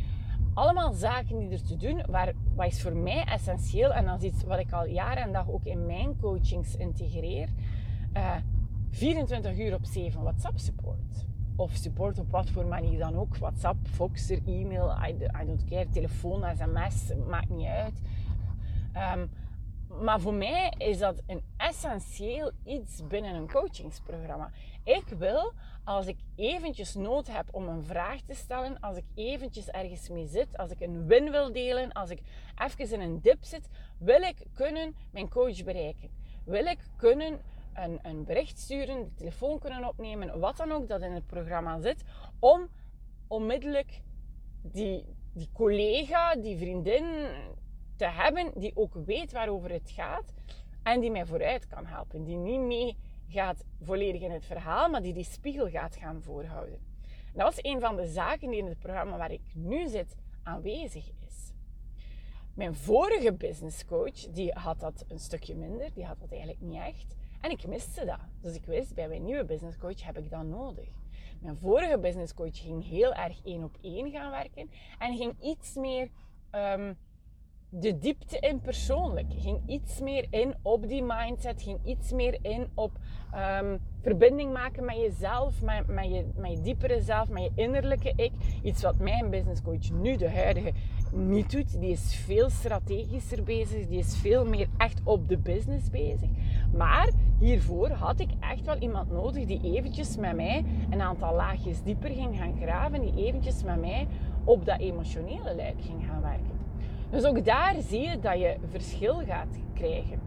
Allemaal 0.53 0.93
zaken 0.93 1.37
die 1.37 1.49
er 1.49 1.63
te 1.63 1.75
doen. 1.75 2.03
Waar, 2.09 2.33
wat 2.55 2.67
is 2.67 2.81
voor 2.81 2.95
mij 2.95 3.23
essentieel? 3.23 3.93
En 3.93 4.05
dat 4.05 4.23
is 4.23 4.31
iets 4.31 4.43
wat 4.43 4.59
ik 4.59 4.71
al 4.71 4.85
jaren 4.85 5.23
en 5.23 5.31
dag 5.31 5.49
ook 5.49 5.65
in 5.65 5.85
mijn 5.85 6.19
coachings 6.19 6.75
integreer. 6.75 7.49
Uh, 8.13 8.35
eh, 8.35 8.41
24 8.89 9.57
uur 9.57 9.73
op 9.73 9.85
7 9.85 10.21
WhatsApp 10.21 10.59
support 10.59 11.25
of 11.57 11.75
support 11.75 12.19
op 12.19 12.31
wat 12.31 12.49
voor 12.49 12.65
manier 12.65 12.99
dan 12.99 13.15
ook. 13.15 13.37
WhatsApp, 13.37 13.87
Voxer, 13.87 14.41
e-mail, 14.45 14.95
I, 15.09 15.17
don't 15.45 15.65
care, 15.65 15.89
telefoon, 15.89 16.43
sms, 16.55 17.11
maakt 17.27 17.49
niet 17.49 17.67
uit. 17.67 18.01
Um, 19.15 19.29
maar 20.01 20.19
voor 20.19 20.33
mij 20.33 20.73
is 20.77 20.97
dat 20.97 21.21
een 21.27 21.43
essentieel 21.57 22.51
iets 22.63 23.07
binnen 23.07 23.35
een 23.35 23.51
coachingsprogramma. 23.51 24.51
Ik 24.83 25.07
wil, 25.07 25.53
als 25.83 26.07
ik 26.07 26.17
eventjes 26.35 26.95
nood 26.95 27.27
heb 27.27 27.47
om 27.51 27.67
een 27.67 27.83
vraag 27.83 28.21
te 28.21 28.33
stellen, 28.33 28.79
als 28.79 28.97
ik 28.97 29.03
eventjes 29.15 29.67
ergens 29.67 30.09
mee 30.09 30.27
zit, 30.27 30.57
als 30.57 30.71
ik 30.71 30.81
een 30.81 31.07
win 31.07 31.31
wil 31.31 31.51
delen, 31.51 31.91
als 31.91 32.09
ik 32.09 32.21
even 32.57 33.01
in 33.01 33.01
een 33.01 33.21
dip 33.21 33.43
zit, 33.43 33.69
wil 33.99 34.21
ik 34.21 34.45
kunnen 34.53 34.95
mijn 35.11 35.29
coach 35.29 35.63
bereiken. 35.63 36.09
Wil 36.45 36.65
ik 36.65 36.79
kunnen 36.95 37.41
een, 37.73 37.99
een 38.01 38.23
bericht 38.23 38.59
sturen, 38.59 39.03
de 39.03 39.13
telefoon 39.13 39.59
kunnen 39.59 39.87
opnemen, 39.87 40.39
wat 40.39 40.57
dan 40.57 40.71
ook 40.71 40.87
dat 40.87 41.01
in 41.01 41.11
het 41.11 41.25
programma 41.25 41.79
zit, 41.79 42.03
om 42.39 42.67
onmiddellijk 43.27 44.01
die, 44.61 45.05
die 45.33 45.49
collega, 45.53 46.35
die 46.35 46.57
vriendin 46.57 47.05
te 47.97 48.05
hebben 48.05 48.51
die 48.55 48.71
ook 48.75 48.93
weet 49.05 49.31
waarover 49.31 49.71
het 49.71 49.91
gaat 49.91 50.33
en 50.83 50.99
die 50.99 51.11
mij 51.11 51.25
vooruit 51.25 51.67
kan 51.67 51.85
helpen. 51.85 52.23
Die 52.23 52.37
niet 52.37 52.59
mee 52.59 52.97
gaat 53.29 53.63
volledig 53.81 54.21
in 54.21 54.31
het 54.31 54.45
verhaal, 54.45 54.89
maar 54.89 55.01
die 55.01 55.13
die 55.13 55.23
spiegel 55.23 55.69
gaat 55.69 55.95
gaan 55.95 56.21
voorhouden. 56.21 56.79
dat 57.33 57.43
was 57.43 57.63
een 57.63 57.79
van 57.79 57.95
de 57.95 58.07
zaken 58.07 58.49
die 58.49 58.59
in 58.59 58.65
het 58.65 58.79
programma 58.79 59.17
waar 59.17 59.31
ik 59.31 59.41
nu 59.53 59.87
zit 59.87 60.15
aanwezig 60.43 61.09
is. 61.27 61.51
Mijn 62.53 62.75
vorige 62.75 63.33
business 63.33 63.85
coach, 63.85 64.31
die 64.31 64.51
had 64.53 64.79
dat 64.79 65.05
een 65.07 65.19
stukje 65.19 65.55
minder, 65.55 65.93
die 65.93 66.05
had 66.05 66.19
dat 66.19 66.31
eigenlijk 66.31 66.61
niet 66.61 66.81
echt. 66.81 67.15
En 67.41 67.51
ik 67.51 67.67
miste 67.67 68.05
dat. 68.05 68.19
Dus 68.41 68.55
ik 68.55 68.65
wist, 68.65 68.93
bij 68.93 69.07
mijn 69.07 69.23
nieuwe 69.23 69.45
business 69.45 69.77
coach 69.77 70.03
heb 70.03 70.17
ik 70.17 70.29
dat 70.29 70.43
nodig. 70.43 70.89
Mijn 71.39 71.57
vorige 71.57 71.99
business 71.99 72.33
coach 72.33 72.57
ging 72.57 72.87
heel 72.87 73.13
erg 73.13 73.45
één 73.45 73.63
op 73.63 73.77
één 73.81 74.11
gaan 74.11 74.31
werken 74.31 74.69
en 74.99 75.17
ging 75.17 75.35
iets 75.41 75.75
meer 75.75 76.09
um, 76.51 76.97
de 77.69 77.97
diepte 77.97 78.39
in 78.39 78.61
persoonlijk. 78.61 79.27
Ging 79.29 79.61
iets 79.65 79.99
meer 79.99 80.27
in 80.29 80.55
op 80.61 80.87
die 80.87 81.03
mindset. 81.03 81.61
Ging 81.61 81.79
iets 81.83 82.11
meer 82.11 82.37
in 82.41 82.67
op 82.73 82.91
um, 83.61 83.79
verbinding 84.01 84.53
maken 84.53 84.85
met 84.85 84.95
jezelf, 84.95 85.61
met, 85.61 85.87
met, 85.87 86.05
je, 86.05 86.25
met 86.35 86.51
je 86.51 86.61
diepere 86.61 87.01
zelf, 87.01 87.29
met 87.29 87.43
je 87.43 87.51
innerlijke 87.55 88.13
ik. 88.15 88.31
Iets 88.63 88.81
wat 88.81 88.97
mijn 88.97 89.29
business 89.29 89.61
coach 89.61 89.91
nu, 89.91 90.15
de 90.15 90.29
huidige, 90.29 90.71
niet 91.11 91.51
doet. 91.51 91.79
Die 91.79 91.91
is 91.91 92.15
veel 92.15 92.49
strategischer 92.49 93.43
bezig. 93.43 93.87
Die 93.87 93.99
is 93.99 94.17
veel 94.17 94.45
meer 94.45 94.67
echt 94.77 95.01
op 95.03 95.29
de 95.29 95.37
business 95.37 95.89
bezig. 95.89 96.29
Maar 96.73 97.09
hiervoor 97.39 97.89
had 97.89 98.19
ik 98.19 98.29
echt 98.39 98.65
wel 98.65 98.77
iemand 98.77 99.11
nodig 99.11 99.45
die 99.45 99.75
eventjes 99.75 100.17
met 100.17 100.35
mij 100.35 100.65
een 100.89 101.01
aantal 101.01 101.35
laagjes 101.35 101.83
dieper 101.83 102.09
ging 102.09 102.37
gaan 102.37 102.57
graven. 102.61 103.01
Die 103.01 103.25
eventjes 103.25 103.63
met 103.63 103.79
mij 103.79 104.07
op 104.43 104.65
dat 104.65 104.79
emotionele 104.79 105.55
luik 105.55 105.81
ging 105.81 106.05
gaan 106.05 106.21
werken. 106.21 106.56
Dus 107.09 107.23
ook 107.23 107.45
daar 107.45 107.75
zie 107.79 108.01
je 108.01 108.19
dat 108.19 108.39
je 108.39 108.57
verschil 108.69 109.15
gaat 109.25 109.59
krijgen. 109.73 110.21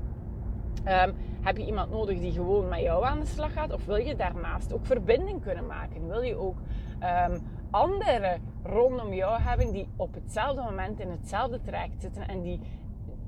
Um, 0.88 1.14
heb 1.40 1.56
je 1.56 1.66
iemand 1.66 1.90
nodig 1.90 2.18
die 2.18 2.32
gewoon 2.32 2.68
met 2.68 2.80
jou 2.80 3.04
aan 3.04 3.20
de 3.20 3.26
slag 3.26 3.52
gaat? 3.52 3.72
Of 3.72 3.86
wil 3.86 3.96
je 3.96 4.16
daarnaast 4.16 4.72
ook 4.72 4.86
verbinding 4.86 5.42
kunnen 5.42 5.66
maken? 5.66 6.08
Wil 6.08 6.22
je 6.22 6.36
ook 6.36 6.56
um, 7.28 7.40
anderen 7.70 8.40
rondom 8.62 9.12
jou 9.12 9.40
hebben 9.40 9.72
die 9.72 9.88
op 9.96 10.14
hetzelfde 10.14 10.62
moment 10.62 11.00
in 11.00 11.10
hetzelfde 11.10 11.60
traject 11.60 12.00
zitten 12.00 12.28
en 12.28 12.42
die 12.42 12.60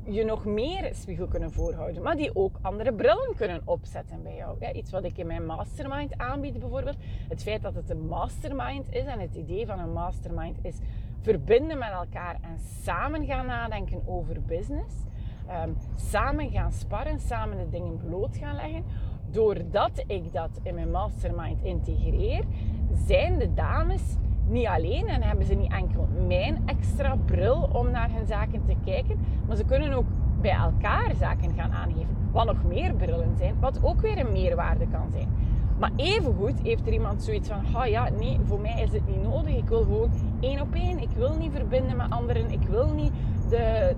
je 0.05 0.25
nog 0.25 0.45
meer 0.45 0.91
spiegel 0.95 1.27
kunnen 1.27 1.53
voorhouden, 1.53 2.03
maar 2.03 2.17
die 2.17 2.37
ook 2.37 2.59
andere 2.61 2.93
brillen 2.93 3.35
kunnen 3.37 3.63
opzetten 3.65 4.23
bij 4.23 4.37
jou. 4.37 4.57
Ja, 4.61 4.73
iets 4.73 4.91
wat 4.91 5.05
ik 5.05 5.19
in 5.19 5.27
mijn 5.27 5.47
mastermind 5.47 6.19
aanbied 6.19 6.59
bijvoorbeeld. 6.59 6.97
Het 7.29 7.43
feit 7.43 7.63
dat 7.63 7.75
het 7.75 7.91
een 7.91 8.07
mastermind 8.07 8.87
is 8.91 9.05
en 9.05 9.21
het 9.21 9.35
idee 9.35 9.67
van 9.67 9.79
een 9.79 9.93
mastermind 9.93 10.59
is 10.63 10.77
verbinden 11.23 11.79
met 11.79 11.91
elkaar 11.91 12.37
en 12.41 12.59
samen 12.83 13.26
gaan 13.26 13.47
nadenken 13.47 14.02
over 14.07 14.43
business. 14.43 14.95
ehm, 15.47 15.71
samen 15.97 16.50
gaan 16.50 16.73
sparren, 16.73 17.21
samen 17.21 17.57
de 17.57 17.69
dingen 17.69 17.99
bloot 18.07 18.37
gaan 18.37 18.55
leggen. 18.55 18.85
Doordat 19.31 20.05
ik 20.07 20.33
dat 20.33 20.61
in 20.62 20.75
mijn 20.75 20.91
mastermind 20.91 21.62
integreer, 21.62 22.45
zijn 23.07 23.38
de 23.38 23.55
dames 23.55 24.17
niet 24.47 24.67
alleen 24.67 25.09
en 25.09 25.23
hebben 25.23 25.47
ze 25.47 25.55
niet 25.55 25.73
enkel 25.73 26.09
mijn 26.26 26.62
extra 26.67 27.17
bril 27.17 27.69
om 27.73 27.91
naar 27.91 28.11
hun 28.11 28.26
zaken 28.26 28.64
te 28.64 28.76
kijken, 28.85 29.19
maar 29.47 29.57
ze 29.57 29.64
kunnen 29.64 29.93
ook 29.93 30.07
bij 30.41 30.50
elkaar 30.57 31.14
zaken 31.14 31.55
gaan 31.55 31.73
aangeven. 31.73 32.17
Wat 32.33 32.47
nog 32.47 32.64
meer 32.64 32.95
brillen 32.95 33.37
zijn, 33.37 33.55
wat 33.61 33.85
ook 33.85 34.00
weer 34.00 34.19
een 34.19 34.33
meerwaarde 34.33 34.87
kan 34.88 35.11
zijn. 35.11 35.29
Maar 35.83 35.93
evengoed 35.97 36.61
heeft 36.62 36.87
er 36.87 36.93
iemand 36.93 37.23
zoiets 37.23 37.49
van: 37.49 37.77
oh 37.77 37.87
ja, 37.87 38.09
nee, 38.19 38.39
voor 38.45 38.61
mij 38.61 38.83
is 38.83 38.93
het 38.93 39.07
niet 39.07 39.23
nodig. 39.23 39.57
Ik 39.57 39.69
wil 39.69 39.83
gewoon 39.83 40.11
één 40.41 40.61
op 40.61 40.75
één. 40.75 40.99
Ik 40.99 41.11
wil 41.17 41.35
niet 41.39 41.53
verbinden 41.53 41.97
met 41.97 42.11
anderen. 42.11 42.51
Ik 42.51 42.62
wil 42.62 42.93
niet 42.95 43.12
de, 43.49 43.95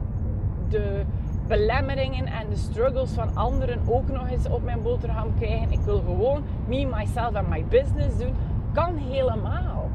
de 0.68 1.04
belemmeringen 1.46 2.26
en 2.26 2.48
de 2.50 2.56
struggles 2.56 3.10
van 3.10 3.36
anderen 3.36 3.80
ook 3.86 4.08
nog 4.08 4.28
eens 4.28 4.48
op 4.48 4.64
mijn 4.64 4.82
boterham 4.82 5.34
krijgen. 5.38 5.72
Ik 5.72 5.80
wil 5.80 5.98
gewoon 5.98 6.42
me, 6.66 6.86
myself 6.86 7.34
en 7.34 7.48
my 7.48 7.64
business 7.64 8.18
doen. 8.18 8.34
Kan 8.72 8.96
helemaal. 8.96 9.90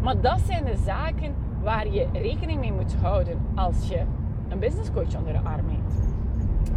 Maar 0.00 0.20
dat 0.20 0.40
zijn 0.40 0.64
de 0.64 0.76
zaken 0.84 1.34
waar 1.62 1.88
je 1.88 2.06
rekening 2.12 2.60
mee 2.60 2.72
moet 2.72 2.94
houden 2.94 3.38
als 3.54 3.88
je 3.88 4.02
een 4.48 4.58
business 4.58 4.92
coach 4.92 5.16
onder 5.16 5.32
de 5.32 5.48
arm 5.48 5.68
hebt. 5.68 6.14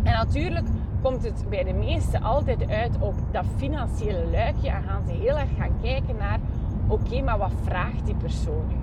En 0.03 0.13
natuurlijk 0.13 0.67
komt 1.01 1.23
het 1.23 1.45
bij 1.49 1.63
de 1.63 1.73
meesten 1.73 2.21
altijd 2.21 2.69
uit 2.69 2.97
op 2.99 3.13
dat 3.31 3.45
financiële 3.55 4.29
luikje 4.31 4.69
en 4.69 4.83
gaan 4.83 5.03
ze 5.05 5.11
heel 5.11 5.37
erg 5.37 5.49
gaan 5.57 5.79
kijken 5.81 6.15
naar 6.17 6.39
oké, 6.87 7.21
maar 7.21 7.37
wat 7.37 7.53
vraagt 7.63 8.05
die 8.05 8.15
persoon 8.15 8.67
nu? 8.67 8.75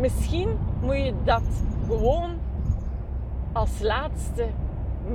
Misschien 0.00 0.48
moet 0.80 0.96
je 0.96 1.14
dat 1.24 1.42
gewoon 1.86 2.30
als 3.52 3.80
laatste 3.80 4.46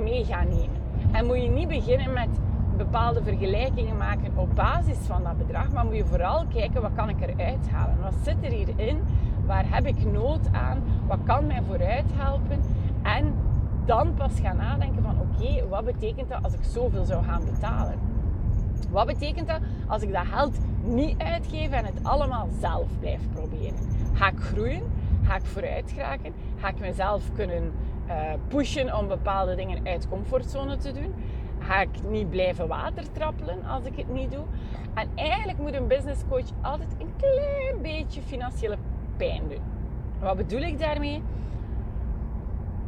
mee 0.04 0.24
gaan 0.24 0.48
nemen. 0.48 0.82
En 1.12 1.26
moet 1.26 1.42
je 1.42 1.48
niet 1.48 1.68
beginnen 1.68 2.12
met 2.12 2.28
bepaalde 2.76 3.22
vergelijkingen 3.22 3.96
maken 3.96 4.32
op 4.36 4.54
basis 4.54 4.98
van 4.98 5.22
dat 5.22 5.38
bedrag, 5.38 5.72
maar 5.72 5.84
moet 5.84 5.96
je 5.96 6.04
vooral 6.04 6.44
kijken 6.46 6.82
wat 6.82 6.94
kan 6.94 7.08
ik 7.08 7.20
eruit 7.20 7.70
halen? 7.70 7.96
Wat 8.02 8.14
zit 8.22 8.36
er 8.42 8.50
hierin? 8.50 9.00
Waar 9.46 9.64
heb 9.66 9.86
ik 9.86 10.12
nood 10.12 10.48
aan? 10.52 10.82
Wat 11.06 11.18
kan 11.24 11.46
mij 11.46 11.62
vooruit 11.66 12.04
helpen? 12.14 12.53
Dan 13.84 14.14
pas 14.14 14.40
gaan 14.40 14.56
nadenken 14.56 15.02
van 15.02 15.16
oké, 15.20 15.68
wat 15.68 15.84
betekent 15.84 16.28
dat 16.28 16.42
als 16.42 16.52
ik 16.52 16.62
zoveel 16.62 17.04
zou 17.04 17.24
gaan 17.24 17.44
betalen? 17.44 17.98
Wat 18.90 19.06
betekent 19.06 19.48
dat 19.48 19.60
als 19.86 20.02
ik 20.02 20.12
dat 20.12 20.26
geld 20.26 20.58
niet 20.82 21.22
uitgeef 21.22 21.70
en 21.70 21.84
het 21.84 21.98
allemaal 22.02 22.48
zelf 22.60 22.98
blijf 22.98 23.20
proberen? 23.32 23.78
Ga 24.12 24.28
ik 24.28 24.38
groeien? 24.38 24.82
Ga 25.22 25.36
ik 25.36 25.44
vooruit 25.44 25.92
geraken? 25.94 26.32
Ga 26.56 26.68
ik 26.68 26.80
mezelf 26.80 27.32
kunnen 27.32 27.72
uh, 28.08 28.14
pushen 28.48 28.98
om 28.98 29.08
bepaalde 29.08 29.54
dingen 29.54 29.86
uit 29.86 30.08
comfortzone 30.08 30.76
te 30.76 30.92
doen? 30.92 31.14
Ga 31.58 31.80
ik 31.80 31.88
niet 32.08 32.30
blijven 32.30 32.68
watertrappelen 32.68 33.64
als 33.64 33.84
ik 33.84 33.96
het 33.96 34.12
niet 34.12 34.30
doe? 34.30 34.44
En 34.94 35.08
eigenlijk 35.14 35.58
moet 35.58 35.74
een 35.74 35.86
business 35.86 36.22
coach 36.28 36.48
altijd 36.60 36.88
een 36.98 37.12
klein 37.16 37.82
beetje 37.82 38.22
financiële 38.22 38.76
pijn 39.16 39.42
doen. 39.48 39.62
Wat 40.20 40.36
bedoel 40.36 40.60
ik 40.60 40.78
daarmee? 40.78 41.22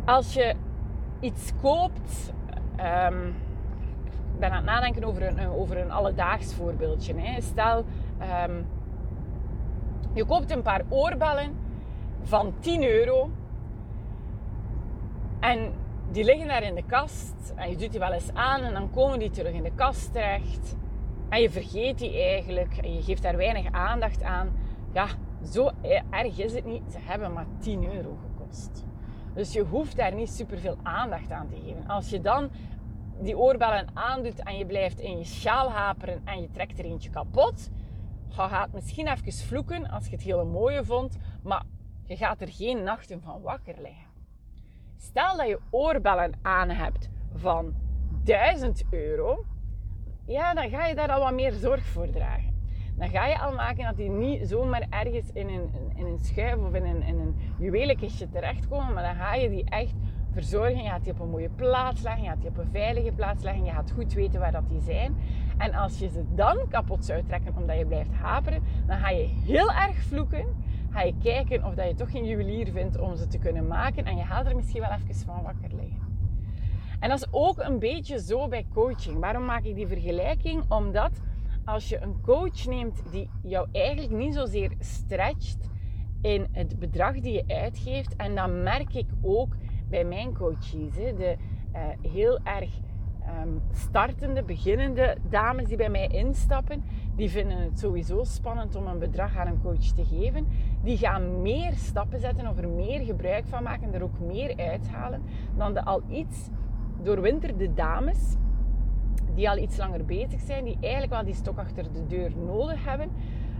Als 0.05 0.35
je 0.35 0.55
iets 1.21 1.53
koopt. 1.61 2.33
Um, 3.11 3.35
ik 4.33 4.43
ben 4.43 4.51
aan 4.51 4.57
het 4.57 4.65
nadenken 4.65 5.05
over 5.05 5.23
een, 5.23 5.49
over 5.49 5.79
een 5.79 5.91
alledaags 5.91 6.55
voorbeeldje. 6.55 7.15
Hè. 7.15 7.41
Stel, 7.41 7.85
um, 8.49 8.67
je 10.13 10.25
koopt 10.25 10.51
een 10.51 10.63
paar 10.63 10.83
oorbellen 10.89 11.57
van 12.23 12.55
10 12.61 12.85
euro. 12.85 13.31
En 15.41 15.73
die 16.11 16.25
liggen 16.25 16.49
daar 16.49 16.63
in 16.63 16.75
de 16.75 16.85
kast. 16.87 17.53
En 17.55 17.71
je 17.71 17.77
doet 17.77 17.91
die 17.91 18.01
wel 18.01 18.13
eens 18.13 18.33
aan 18.33 18.61
en 18.61 18.73
dan 18.73 18.91
komen 18.91 19.19
die 19.19 19.31
terug 19.31 19.53
in 19.53 19.63
de 19.63 19.73
kast 19.75 20.13
terecht. 20.13 20.77
En 21.29 21.41
je 21.41 21.51
vergeet 21.51 21.99
die 21.99 22.23
eigenlijk. 22.23 22.77
En 22.77 22.95
je 22.95 23.03
geeft 23.03 23.23
daar 23.23 23.37
weinig 23.37 23.73
aandacht 23.73 24.23
aan. 24.23 24.53
Ja, 24.93 25.07
zo 25.53 25.71
erg 26.11 26.39
is 26.39 26.55
het 26.55 26.65
niet. 26.65 26.83
Ze 26.91 26.99
hebben 27.01 27.33
maar 27.33 27.47
10 27.59 27.95
euro 27.95 28.17
gekost. 28.23 28.85
Dus 29.37 29.53
je 29.53 29.63
hoeft 29.63 29.97
daar 29.97 30.15
niet 30.15 30.31
super 30.31 30.59
veel 30.59 30.79
aandacht 30.83 31.31
aan 31.31 31.49
te 31.49 31.57
geven. 31.65 31.87
Als 31.87 32.11
je 32.11 32.21
dan 32.21 32.51
die 33.21 33.39
oorbellen 33.39 33.89
aandoet 33.95 34.43
en 34.43 34.59
je 34.59 34.67
blijft 34.67 35.01
in 35.01 35.19
je 35.19 35.25
sjaal 35.25 35.71
haperen 35.71 36.21
en 36.25 36.41
je 36.41 36.51
trekt 36.51 36.79
er 36.79 36.85
eentje 36.85 37.11
kapot, 37.11 37.71
je 38.29 38.35
gaat 38.35 38.73
misschien 38.73 39.07
even 39.07 39.33
vloeken 39.33 39.91
als 39.91 40.05
je 40.05 40.11
het 40.11 40.23
hele 40.23 40.45
mooie 40.45 40.85
vond, 40.85 41.17
maar 41.43 41.65
je 42.05 42.17
gaat 42.17 42.41
er 42.41 42.49
geen 42.49 42.83
nachten 42.83 43.21
van 43.21 43.43
wakker 43.43 43.75
liggen. 43.75 44.07
Stel 44.97 45.37
dat 45.37 45.47
je 45.47 45.61
oorbellen 45.71 46.33
aan 46.43 46.69
hebt 46.69 47.09
van 47.35 47.75
1000 48.25 48.85
euro, 48.91 49.45
ja, 50.27 50.55
dan 50.55 50.71
ga 50.71 50.87
je 50.87 50.95
daar 50.95 51.11
al 51.11 51.21
wat 51.21 51.33
meer 51.33 51.53
zorg 51.53 51.85
voor 51.87 52.11
dragen 52.11 52.56
dan 52.97 53.09
ga 53.09 53.27
je 53.27 53.39
al 53.39 53.53
maken 53.53 53.85
dat 53.85 53.97
die 53.97 54.11
niet 54.11 54.49
zomaar 54.49 54.87
ergens 54.91 55.31
in 55.33 55.49
een, 55.49 55.71
in 55.95 56.07
een 56.07 56.19
schuif 56.19 56.57
of 56.57 56.75
in 56.75 56.85
een, 56.85 57.03
in 57.03 57.19
een 57.19 57.37
juwelenkistje 57.59 58.29
terechtkomen. 58.29 58.95
Maar 58.95 59.03
dan 59.03 59.15
ga 59.15 59.35
je 59.35 59.51
die 59.51 59.65
echt 59.65 59.95
verzorgen. 60.33 60.83
Je 60.83 60.89
gaat 60.89 61.05
die 61.05 61.13
op 61.13 61.21
een 61.21 61.31
mooie 61.31 61.49
plaats 61.49 62.03
leggen. 62.03 62.23
Je 62.23 62.29
gaat 62.29 62.41
die 62.41 62.51
op 62.51 62.59
een 62.59 62.71
veilige 62.71 63.13
plaats 63.13 63.43
leggen. 63.43 63.65
Je 63.65 63.71
gaat 63.71 63.91
goed 63.91 64.13
weten 64.13 64.41
waar 64.41 64.53
dat 64.53 64.69
die 64.69 64.81
zijn. 64.81 65.17
En 65.59 65.75
als 65.75 65.99
je 65.99 66.09
ze 66.09 66.25
dan 66.35 66.59
kapot 66.69 67.05
zou 67.05 67.23
trekken 67.23 67.57
omdat 67.57 67.79
je 67.79 67.87
blijft 67.87 68.13
haperen, 68.13 68.63
dan 68.87 68.99
ga 68.99 69.11
je 69.11 69.27
heel 69.27 69.73
erg 69.73 69.97
vloeken. 69.97 70.47
Ga 70.91 71.03
je 71.03 71.15
kijken 71.23 71.65
of 71.65 71.75
dat 71.75 71.89
je 71.89 71.95
toch 71.95 72.11
geen 72.11 72.25
juwelier 72.25 72.71
vindt 72.73 72.99
om 72.99 73.17
ze 73.17 73.27
te 73.27 73.39
kunnen 73.39 73.67
maken. 73.67 74.05
En 74.05 74.17
je 74.17 74.25
gaat 74.25 74.47
er 74.47 74.57
misschien 74.57 74.81
wel 74.81 74.91
even 74.91 75.15
van 75.15 75.43
wakker 75.43 75.71
liggen. 75.75 76.05
En 77.01 77.09
dat 77.09 77.19
is 77.19 77.27
ook 77.31 77.59
een 77.59 77.79
beetje 77.79 78.21
zo 78.21 78.49
bij 78.49 78.67
coaching. 78.75 79.19
Waarom 79.21 79.45
maak 79.45 79.65
ik 79.65 79.75
die 79.75 79.87
vergelijking? 79.87 80.65
Omdat 80.69 81.21
als 81.67 81.89
je 81.89 82.01
een 82.01 82.21
coach 82.21 82.67
neemt 82.67 83.03
die 83.11 83.31
jou 83.43 83.69
eigenlijk 83.73 84.13
niet 84.13 84.35
zozeer 84.35 84.73
stretcht 84.79 85.69
in 86.23 86.47
het 86.53 86.79
bedrag 86.79 87.21
die 87.21 87.33
je 87.33 87.55
uitgeeft. 87.55 88.17
En 88.17 88.35
dat 88.35 88.51
merk 88.51 88.95
ik 88.95 89.07
ook 89.23 89.55
bij 89.89 90.05
mijn 90.05 90.35
coaches. 90.35 90.95
De 90.95 91.37
uh, 91.75 92.11
heel 92.13 92.39
erg 92.45 92.71
um, 93.43 93.63
startende, 93.73 94.43
beginnende 94.43 95.17
dames 95.29 95.67
die 95.67 95.77
bij 95.77 95.89
mij 95.89 96.07
instappen, 96.07 96.83
die 97.17 97.31
vinden 97.31 97.59
het 97.59 97.79
sowieso 97.79 98.25
spannend 98.25 98.75
om 98.75 98.87
een 98.87 98.99
bedrag 98.99 99.37
aan 99.37 99.47
een 99.47 99.63
coach 99.63 99.93
te 99.95 100.05
geven. 100.05 100.47
Die 100.83 100.97
gaan 100.97 101.43
meer 101.43 101.73
stappen 101.73 102.21
zetten 102.21 102.49
of 102.49 102.59
er 102.59 102.69
meer 102.69 103.01
gebruik 103.01 103.47
van 103.47 103.63
maken, 103.63 103.95
er 103.95 104.03
ook 104.03 104.19
meer 104.21 104.57
uithalen 104.57 105.23
dan 105.57 105.75
de 105.75 105.85
al 105.85 106.03
iets 106.09 106.49
doorwinterde 107.03 107.75
dames 107.75 108.37
die 109.37 109.51
al 109.51 109.57
iets 109.57 109.77
langer 109.77 110.05
bezig 110.05 110.41
zijn, 110.41 110.65
die 110.65 110.77
eigenlijk 110.81 111.13
wel 111.13 111.25
die 111.25 111.35
stok 111.35 111.59
achter 111.59 111.93
de 111.93 112.07
deur 112.07 112.33
nodig 112.47 112.85
hebben, 112.85 113.11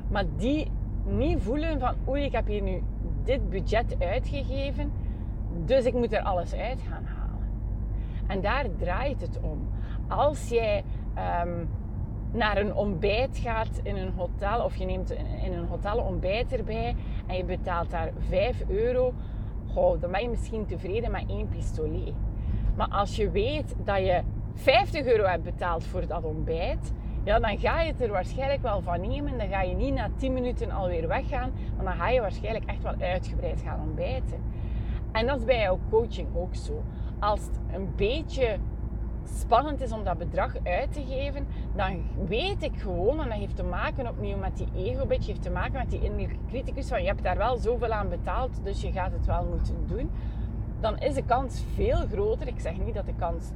maar 0.09 0.25
die 0.37 0.71
niet 1.05 1.43
voelen 1.43 1.81
van 1.81 1.95
oei, 2.09 2.25
ik 2.25 2.33
heb 2.33 2.47
hier 2.47 2.63
nu 2.63 2.83
dit 3.25 3.51
budget 3.51 3.97
uitgegeven, 3.99 4.93
dus 5.65 5.85
ik 5.85 5.95
moet 5.95 6.13
er 6.13 6.23
alles 6.23 6.55
uit 6.55 6.81
gaan 6.81 7.05
halen. 7.05 7.49
En 8.27 8.41
daar 8.41 8.67
draait 8.77 9.21
het 9.21 9.41
om. 9.41 9.69
Als 10.09 10.49
jij 10.49 10.85
ehm, 11.15 11.65
naar 12.33 12.57
een 12.57 12.75
ontbijt 12.75 13.39
gaat 13.39 13.81
in 13.83 13.97
een 13.97 14.13
hotel, 14.17 14.65
of 14.65 14.77
je 14.77 14.85
neemt 14.85 15.11
in 15.45 15.53
een 15.53 15.67
hotel 15.67 15.99
ontbijt 15.99 16.53
erbij 16.53 16.95
en 17.27 17.37
je 17.37 17.45
betaalt 17.45 17.91
daar 17.91 18.13
5 18.29 18.65
euro, 18.69 19.15
dan 19.75 20.11
ben 20.11 20.23
je 20.23 20.29
misschien 20.29 20.67
tevreden 20.67 21.11
met 21.11 21.25
één 21.29 21.49
pistolet. 21.49 22.15
Maar 22.77 22.89
als 22.89 23.17
je 23.17 23.31
weet 23.31 23.75
dat 23.85 23.99
je 23.99 24.23
50 24.57 25.07
euro 25.07 25.25
hebt 25.25 25.43
betaald 25.43 25.85
voor 25.85 26.07
dat 26.07 26.25
ontbijt, 26.25 26.93
ja, 27.27 27.39
dan 27.39 27.59
ga 27.59 27.81
je 27.81 27.93
het 27.93 28.01
er 28.01 28.11
waarschijnlijk 28.11 28.63
wel 28.63 28.83
van 28.83 29.01
nemen. 29.01 29.39
Dan 29.39 29.49
ga 29.49 29.63
je 29.63 29.75
niet 29.75 29.95
na 29.95 30.11
10 30.17 30.33
minuten 30.33 30.71
alweer 30.71 31.09
weggaan, 31.09 31.53
maar 31.77 31.85
dan 31.85 31.95
ga 31.95 32.09
je 32.09 32.21
waarschijnlijk 32.21 32.65
echt 32.65 32.83
wel 32.83 32.95
uitgebreid 32.99 33.61
gaan 33.65 33.81
ontbijten. 33.81 34.43
En 35.13 35.27
dat 35.27 35.39
is 35.39 35.45
bij 35.45 35.61
jouw 35.61 35.79
coaching 35.91 36.29
ook 36.35 36.55
zo. 36.55 36.83
Als 37.19 37.41
het 37.41 37.61
een 37.73 37.93
beetje 37.97 38.57
spannend 39.25 39.81
is 39.81 39.93
om 39.93 40.05
dat 40.05 40.19
bedrag 40.19 40.55
uit 40.63 40.93
te 40.93 41.05
geven, 41.09 41.47
dan 41.75 42.03
weet 42.29 42.63
ik 42.63 42.81
gewoon, 42.81 43.21
en 43.21 43.29
dat 43.29 43.39
heeft 43.39 43.57
te 43.57 43.65
maken 43.65 44.09
opnieuw 44.09 44.37
met 44.37 44.57
die 44.57 44.69
ego-beetje, 44.77 45.31
heeft 45.31 45.43
te 45.43 45.51
maken 45.51 45.79
met 45.79 45.91
die 45.91 46.03
innerlijke 46.03 46.37
criticus 46.49 46.89
van 46.89 47.03
je 47.03 47.09
hebt 47.09 47.23
daar 47.23 47.37
wel 47.37 47.57
zoveel 47.57 47.93
aan 47.93 48.09
betaald, 48.09 48.51
dus 48.63 48.81
je 48.81 48.93
gaat 48.93 49.13
het 49.13 49.27
wel 49.27 49.45
moeten 49.45 49.87
doen. 49.87 50.11
Dan 50.81 50.99
is 50.99 51.15
de 51.15 51.25
kans 51.25 51.63
veel 51.75 52.07
groter. 52.13 52.47
Ik 52.47 52.61
zeg 52.61 52.79
niet 52.79 52.95
dat 52.95 53.07
de 53.07 53.15
kans 53.19 53.51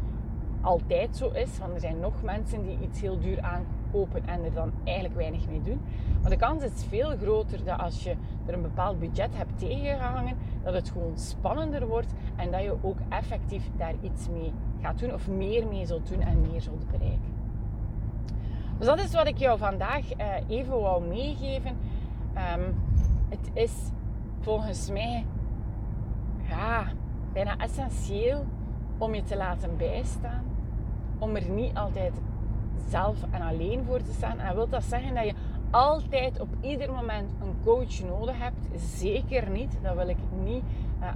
altijd 0.61 1.17
zo 1.17 1.29
is. 1.29 1.59
Want 1.59 1.75
er 1.75 1.81
zijn 1.81 2.01
nog 2.01 2.23
mensen 2.23 2.63
die 2.63 2.79
iets 2.83 3.01
heel 3.01 3.19
duur 3.19 3.41
aankopen 3.41 4.27
en 4.27 4.45
er 4.45 4.53
dan 4.53 4.73
eigenlijk 4.85 5.17
weinig 5.17 5.49
mee 5.49 5.63
doen. 5.63 5.81
Maar 6.21 6.31
de 6.31 6.37
kans 6.37 6.63
is 6.63 6.85
veel 6.89 7.17
groter 7.17 7.65
dat 7.65 7.79
als 7.79 8.03
je 8.03 8.15
er 8.47 8.55
een 8.55 8.63
bepaald 8.63 8.99
budget 8.99 9.37
hebt 9.37 9.59
tegengehangen, 9.59 10.37
dat 10.63 10.75
het 10.75 10.91
gewoon 10.91 11.19
spannender 11.19 11.87
wordt 11.87 12.13
en 12.37 12.51
dat 12.51 12.63
je 12.63 12.77
ook 12.81 12.99
effectief 13.09 13.71
daar 13.77 13.95
iets 14.01 14.29
mee 14.29 14.53
gaat 14.83 14.99
doen 14.99 15.15
of 15.15 15.29
meer 15.29 15.67
mee 15.67 15.87
zult 15.87 16.09
doen 16.09 16.21
en 16.21 16.41
meer 16.41 16.61
zult 16.61 16.91
bereiken. 16.91 17.39
Dus 18.79 18.87
dat 18.87 18.99
is 18.99 19.13
wat 19.13 19.27
ik 19.27 19.37
jou 19.37 19.59
vandaag 19.59 20.13
eh, 20.13 20.27
even 20.49 20.81
wou 20.81 21.07
meegeven. 21.07 21.77
Ehm, 22.35 22.73
het 23.29 23.51
is 23.53 23.73
volgens 24.41 24.91
mij 24.91 25.25
ja, 26.49 26.85
bijna 27.33 27.57
essentieel 27.57 28.45
om 28.99 29.15
je 29.15 29.23
te 29.23 29.37
laten 29.37 29.77
bijstaan. 29.77 30.50
Om 31.21 31.37
er 31.37 31.51
niet 31.51 31.77
altijd 31.77 32.13
zelf 32.89 33.17
en 33.31 33.41
alleen 33.43 33.85
voor 33.87 34.03
te 34.03 34.13
staan. 34.13 34.39
En 34.39 34.55
wil 34.55 34.69
dat 34.69 34.85
zeggen 34.85 35.15
dat 35.15 35.25
je 35.25 35.35
altijd 35.71 36.41
op 36.41 36.49
ieder 36.61 36.93
moment 36.93 37.31
een 37.43 37.55
coach 37.65 38.03
nodig 38.03 38.39
hebt? 38.39 38.83
Zeker 38.83 39.51
niet. 39.51 39.79
Dat 39.83 39.97
wil 39.97 40.09
ik 40.09 40.19
niet 40.45 40.63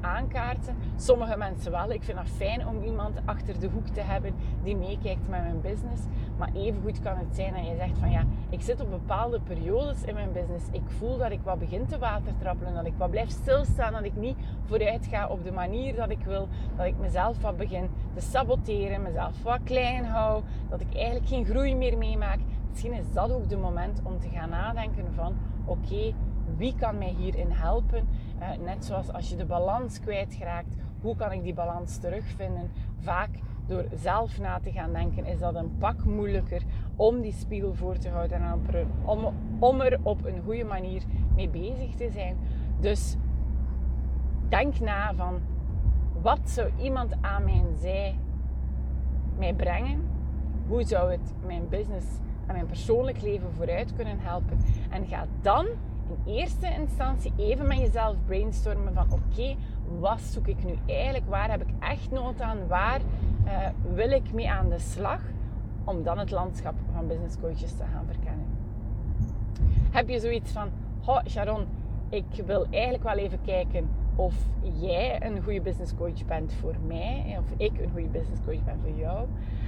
aankaarten. 0.00 0.76
Sommige 0.96 1.36
mensen 1.36 1.70
wel. 1.70 1.90
Ik 1.90 2.02
vind 2.02 2.18
het 2.18 2.28
fijn 2.28 2.66
om 2.66 2.82
iemand 2.82 3.20
achter 3.24 3.60
de 3.60 3.68
hoek 3.68 3.86
te 3.86 4.00
hebben 4.00 4.34
die 4.62 4.76
meekijkt 4.76 5.28
met 5.28 5.42
mijn 5.42 5.60
business. 5.60 6.02
Maar 6.38 6.50
evengoed 6.54 7.00
kan 7.00 7.16
het 7.16 7.34
zijn 7.34 7.54
dat 7.54 7.66
je 7.66 7.76
zegt 7.76 7.98
van 7.98 8.10
ja, 8.10 8.24
ik 8.48 8.62
zit 8.62 8.80
op 8.80 8.90
bepaalde 8.90 9.40
periodes 9.40 10.02
in 10.02 10.14
mijn 10.14 10.32
business. 10.32 10.64
Ik 10.70 10.82
voel 10.86 11.18
dat 11.18 11.30
ik 11.30 11.40
wat 11.42 11.58
begin 11.58 11.86
te 11.86 11.98
watertrappelen, 11.98 12.74
dat 12.74 12.86
ik 12.86 12.94
wat 12.96 13.10
blijf 13.10 13.30
stilstaan, 13.30 13.92
dat 13.92 14.04
ik 14.04 14.16
niet 14.16 14.36
vooruit 14.64 15.06
ga 15.06 15.28
op 15.28 15.44
de 15.44 15.52
manier 15.52 15.94
dat 15.94 16.10
ik 16.10 16.24
wil. 16.24 16.48
Dat 16.76 16.86
ik 16.86 16.98
mezelf 16.98 17.40
wat 17.40 17.56
begin 17.56 17.90
te 18.14 18.20
saboteren, 18.20 19.02
mezelf 19.02 19.42
wat 19.42 19.60
klein 19.64 20.04
hou, 20.04 20.42
dat 20.68 20.80
ik 20.80 20.94
eigenlijk 20.94 21.26
geen 21.26 21.44
groei 21.44 21.76
meer 21.76 21.98
meemaak. 21.98 22.38
Misschien 22.70 22.92
is 22.92 23.12
dat 23.12 23.32
ook 23.32 23.48
de 23.48 23.56
moment 23.56 24.00
om 24.02 24.20
te 24.20 24.28
gaan 24.28 24.48
nadenken 24.48 25.14
van 25.14 25.34
oké, 25.64 26.14
wie 26.56 26.74
kan 26.74 26.98
mij 26.98 27.14
hierin 27.18 27.50
helpen? 27.50 28.08
Uh, 28.40 28.48
net 28.64 28.84
zoals 28.84 29.12
als 29.12 29.28
je 29.28 29.36
de 29.36 29.44
balans 29.44 30.00
kwijtraakt, 30.00 30.76
hoe 31.00 31.16
kan 31.16 31.32
ik 31.32 31.42
die 31.42 31.54
balans 31.54 31.98
terugvinden? 31.98 32.70
Vaak 32.98 33.28
door 33.66 33.84
zelf 33.94 34.40
na 34.40 34.58
te 34.58 34.72
gaan 34.72 34.92
denken, 34.92 35.24
is 35.24 35.38
dat 35.38 35.54
een 35.54 35.76
pak 35.78 36.04
moeilijker 36.04 36.62
om 36.96 37.20
die 37.20 37.32
spiegel 37.32 37.74
voor 37.74 37.96
te 37.96 38.08
houden 38.08 38.42
en 38.42 38.60
om, 39.04 39.34
om 39.58 39.80
er 39.80 39.98
op 40.02 40.24
een 40.24 40.42
goede 40.44 40.64
manier 40.64 41.02
mee 41.34 41.48
bezig 41.48 41.94
te 41.94 42.10
zijn. 42.10 42.36
Dus 42.80 43.16
denk 44.48 44.80
na 44.80 45.14
van 45.14 45.40
wat 46.22 46.50
zou 46.50 46.70
iemand 46.78 47.14
aan 47.20 47.44
mijn 47.44 47.66
zij 47.76 48.18
mij 49.38 49.54
brengen? 49.54 50.08
Hoe 50.68 50.84
zou 50.84 51.10
het 51.10 51.32
mijn 51.46 51.68
business 51.68 52.06
en 52.46 52.54
mijn 52.54 52.66
persoonlijk 52.66 53.22
leven 53.22 53.52
vooruit 53.52 53.94
kunnen 53.94 54.18
helpen? 54.18 54.58
En 54.90 55.06
ga 55.06 55.26
dan 55.42 55.66
in 56.08 56.32
eerste 56.32 56.66
instantie 56.80 57.32
even 57.36 57.66
met 57.66 57.78
jezelf 57.78 58.16
brainstormen 58.26 58.94
van 58.94 59.06
oké, 59.12 59.56
wat 59.98 60.20
zoek 60.20 60.46
ik 60.46 60.64
nu 60.64 60.78
eigenlijk? 60.86 61.28
Waar 61.28 61.50
heb 61.50 61.60
ik 61.60 61.74
echt 61.78 62.10
nood 62.10 62.40
aan? 62.40 62.66
Waar 62.66 63.00
uh, 63.44 63.68
wil 63.94 64.10
ik 64.10 64.32
mee 64.32 64.50
aan 64.50 64.68
de 64.68 64.78
slag? 64.78 65.20
Om 65.84 66.02
dan 66.02 66.18
het 66.18 66.30
landschap 66.30 66.74
van 66.92 67.06
business 67.06 67.36
coaches 67.40 67.76
te 67.76 67.84
gaan 67.92 68.04
verkennen. 68.06 68.46
Heb 69.90 70.08
je 70.08 70.20
zoiets 70.20 70.52
van, 70.52 70.68
oh 71.04 71.20
Sharon, 71.28 71.66
ik 72.08 72.44
wil 72.46 72.66
eigenlijk 72.70 73.04
wel 73.04 73.16
even 73.16 73.38
kijken 73.44 73.88
of 74.16 74.34
jij 74.62 75.22
een 75.22 75.42
goede 75.42 75.60
business 75.60 75.94
coach 75.94 76.24
bent 76.24 76.52
voor 76.52 76.74
mij, 76.86 77.36
of 77.38 77.44
ik 77.56 77.80
een 77.80 77.90
goede 77.92 78.08
business 78.08 78.40
coach 78.44 78.64
ben 78.64 78.78
voor 78.80 78.98
jou, 78.98 79.26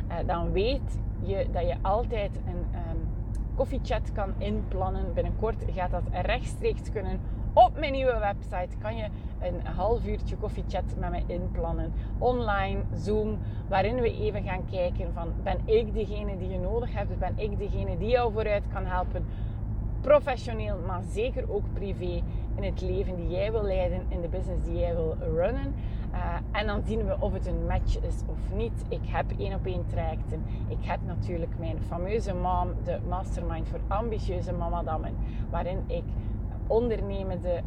uh, 0.08 0.14
dan 0.26 0.52
weet 0.52 0.98
je 1.22 1.46
dat 1.52 1.62
je 1.62 1.74
altijd 1.82 2.30
een 2.46 2.80
um, 2.90 3.08
koffiechat 3.56 4.12
kan 4.12 4.34
inplannen. 4.38 5.14
Binnenkort 5.14 5.64
gaat 5.74 5.90
dat 5.90 6.02
rechtstreeks 6.12 6.90
kunnen 6.92 7.20
op 7.56 7.78
mijn 7.78 7.92
nieuwe 7.92 8.18
website 8.18 8.76
kan 8.78 8.96
je 8.96 9.06
een 9.40 9.66
half 9.66 10.06
uurtje 10.06 10.36
koffiechat 10.36 10.84
met 10.98 11.10
me 11.10 11.22
inplannen. 11.26 11.92
Online, 12.18 12.80
Zoom, 12.94 13.38
waarin 13.68 14.00
we 14.00 14.18
even 14.18 14.42
gaan 14.42 14.64
kijken 14.70 15.12
van 15.12 15.32
ben 15.42 15.60
ik 15.64 15.94
degene 15.94 16.36
die 16.38 16.48
je 16.48 16.58
nodig 16.58 16.92
hebt? 16.92 17.18
Ben 17.18 17.32
ik 17.36 17.58
degene 17.58 17.98
die 17.98 18.08
jou 18.08 18.32
vooruit 18.32 18.62
kan 18.72 18.86
helpen? 18.86 19.26
Professioneel, 20.00 20.78
maar 20.86 21.02
zeker 21.12 21.52
ook 21.52 21.64
privé 21.72 22.22
in 22.56 22.62
het 22.62 22.80
leven 22.80 23.16
die 23.16 23.28
jij 23.28 23.52
wil 23.52 23.62
leiden, 23.62 24.02
in 24.08 24.20
de 24.20 24.28
business 24.28 24.64
die 24.64 24.78
jij 24.78 24.94
wil 24.94 25.16
runnen. 25.20 25.74
Uh, 26.16 26.60
en 26.60 26.66
dan 26.66 26.82
zien 26.84 27.06
we 27.06 27.16
of 27.20 27.32
het 27.32 27.46
een 27.46 27.66
match 27.66 28.00
is 28.00 28.22
of 28.26 28.54
niet. 28.54 28.84
Ik 28.88 29.00
heb 29.02 29.26
één 29.38 29.54
op 29.54 29.66
één 29.66 29.86
trajecten. 29.86 30.42
Ik 30.68 30.84
heb 30.84 31.00
natuurlijk 31.06 31.58
mijn 31.58 31.78
fameuze 31.82 32.34
mom, 32.34 32.68
de 32.84 32.98
mastermind 33.08 33.68
voor 33.68 33.80
ambitieuze 33.86 34.52
mamadammen, 34.52 35.14
waarin 35.50 35.84
ik 35.86 36.04
ondernemende 36.66 37.62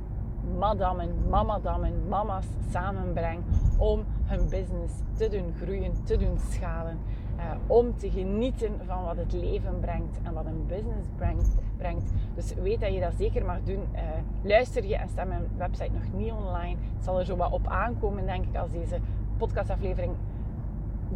madammen, 0.57 1.29
mamadammen, 1.29 2.07
mama's 2.07 2.45
samenbreng 2.71 3.43
om 3.77 4.05
hun 4.23 4.49
business 4.49 4.93
te 5.13 5.29
doen 5.29 5.53
groeien, 5.61 6.03
te 6.03 6.17
doen 6.17 6.37
schalen. 6.51 6.97
Uh, 7.37 7.45
om 7.67 7.97
te 7.97 8.11
genieten 8.11 8.71
van 8.85 9.03
wat 9.03 9.17
het 9.17 9.33
leven 9.33 9.79
brengt 9.79 10.19
en 10.23 10.33
wat 10.33 10.45
een 10.45 10.65
business 10.67 11.07
brengt. 11.15 11.55
Brengt. 11.79 12.11
Dus 12.35 12.53
weet 12.53 12.79
dat 12.79 12.93
je 12.93 12.99
dat 12.99 13.13
zeker 13.17 13.45
mag 13.45 13.57
doen. 13.63 13.87
Uh, 13.93 13.99
luister 14.41 14.85
je 14.85 14.95
en 14.95 15.09
sta 15.09 15.23
mijn 15.23 15.47
website 15.57 15.91
nog 15.91 16.13
niet 16.13 16.31
online. 16.31 16.75
Het 16.95 17.03
zal 17.03 17.19
er 17.19 17.25
zo 17.25 17.35
wat 17.35 17.51
op 17.51 17.67
aankomen, 17.67 18.25
denk 18.25 18.45
ik, 18.45 18.55
als 18.55 18.71
deze 18.71 18.99
podcastaflevering 19.37 20.15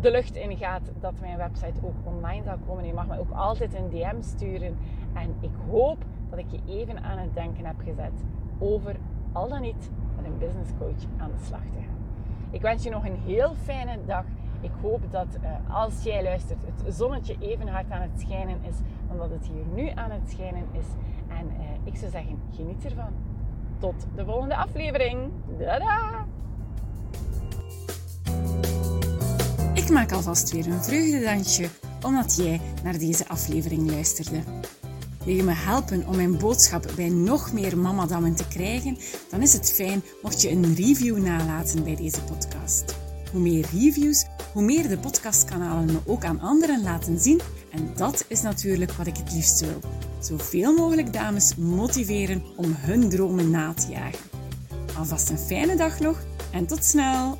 de 0.02 0.12
lucht 0.12 0.36
in 0.36 0.58
gaat, 0.58 0.92
dat 1.00 1.14
mijn 1.20 1.38
website 1.38 1.80
ook 1.82 1.96
online 2.04 2.44
zal 2.44 2.58
komen. 2.68 2.86
Je 2.86 2.94
mag 2.94 3.08
me 3.08 3.20
ook 3.20 3.32
altijd 3.32 3.74
een 3.74 3.90
DM 3.90 4.22
sturen. 4.22 4.78
En 5.14 5.36
ik 5.40 5.52
hoop 5.70 5.98
dat 6.30 6.40
ik 6.40 6.46
je 6.50 6.60
even 6.68 7.04
aan 7.04 7.18
het 7.18 7.34
denken 7.34 7.66
heb 7.66 7.80
gezet 7.84 8.24
over 8.60 8.96
al 9.32 9.50
dan 9.50 9.62
niet 9.62 9.90
met 10.16 10.26
een 10.26 10.38
business 10.38 10.72
coach 10.80 11.22
aan 11.22 11.32
de 11.38 11.46
slag 11.46 11.62
te 11.62 11.80
gaan. 11.80 12.02
Ik 12.52 12.62
wens 12.62 12.84
je 12.84 12.90
nog 12.90 13.06
een 13.06 13.20
heel 13.26 13.54
fijne 13.56 13.98
dag. 14.06 14.26
Ik 14.62 14.72
hoop 14.82 15.02
dat 15.12 15.28
uh, 15.44 15.76
als 15.76 16.04
jij 16.04 16.24
luistert, 16.24 16.64
het 16.66 16.96
zonnetje 16.96 17.36
even 17.40 17.68
hard 17.68 17.92
aan 17.92 18.02
het 18.02 18.20
schijnen 18.20 18.58
is 18.62 18.76
dan 19.18 19.30
dat 19.30 19.40
het 19.40 19.48
hier 19.48 19.66
nu 19.76 19.90
aan 19.96 20.12
het 20.12 20.30
schijnen 20.32 20.66
is. 20.72 20.86
En 21.28 21.46
uh, 21.46 21.64
ik 21.84 21.96
zou 21.96 22.12
zeggen, 22.12 22.40
geniet 22.56 22.86
ervan. 22.86 23.14
Tot 23.80 24.06
de 24.16 24.26
volgende 24.26 24.56
aflevering. 24.56 25.32
Tada! 25.60 26.26
Ik 29.74 29.90
maak 29.90 30.12
alvast 30.12 30.52
weer 30.52 30.68
een 30.68 30.84
vreugdedansje 30.84 31.70
omdat 32.02 32.36
jij 32.36 32.62
naar 32.84 32.98
deze 32.98 33.28
aflevering 33.28 33.92
luisterde. 33.92 34.44
Wil 35.26 35.36
je 35.36 35.44
me 35.44 35.54
helpen 35.54 36.08
om 36.08 36.16
mijn 36.16 36.38
boodschap 36.38 36.92
bij 36.96 37.10
nog 37.10 37.54
meer 37.54 37.78
mamadammen 37.78 38.36
te 38.36 38.48
krijgen? 38.48 38.98
Dan 39.30 39.42
is 39.42 39.54
het 39.54 39.72
fijn 39.72 40.04
mocht 40.22 40.42
je 40.42 40.50
een 40.52 40.76
review 40.76 41.18
nalaten 41.18 41.84
bij 41.84 41.96
deze 41.96 42.22
podcast. 42.22 42.96
Hoe 43.32 43.42
meer 43.42 43.66
reviews, 43.74 44.26
hoe 44.54 44.64
meer 44.64 44.88
de 44.88 44.98
podcastkanalen 44.98 45.86
me 45.86 46.00
ook 46.06 46.24
aan 46.24 46.40
anderen 46.40 46.84
laten 46.84 47.20
zien. 47.20 47.42
En 47.74 47.92
dat 47.96 48.26
is 48.28 48.42
natuurlijk 48.42 48.92
wat 48.92 49.08
ik 49.08 49.18
het 49.18 49.34
liefst 49.34 49.60
wil. 49.60 49.80
Zoveel 50.20 50.74
mogelijk 50.74 51.14
dames 51.14 51.56
motiveren 51.56 52.44
om 52.56 52.76
hun 52.78 53.10
dromen 53.10 53.50
na 53.50 53.74
te 53.74 53.88
jagen. 53.92 54.20
Alvast 54.98 55.30
een 55.30 55.38
fijne 55.38 55.76
dag 55.76 56.00
nog 56.00 56.24
en 56.52 56.66
tot 56.66 56.84
snel! 56.84 57.38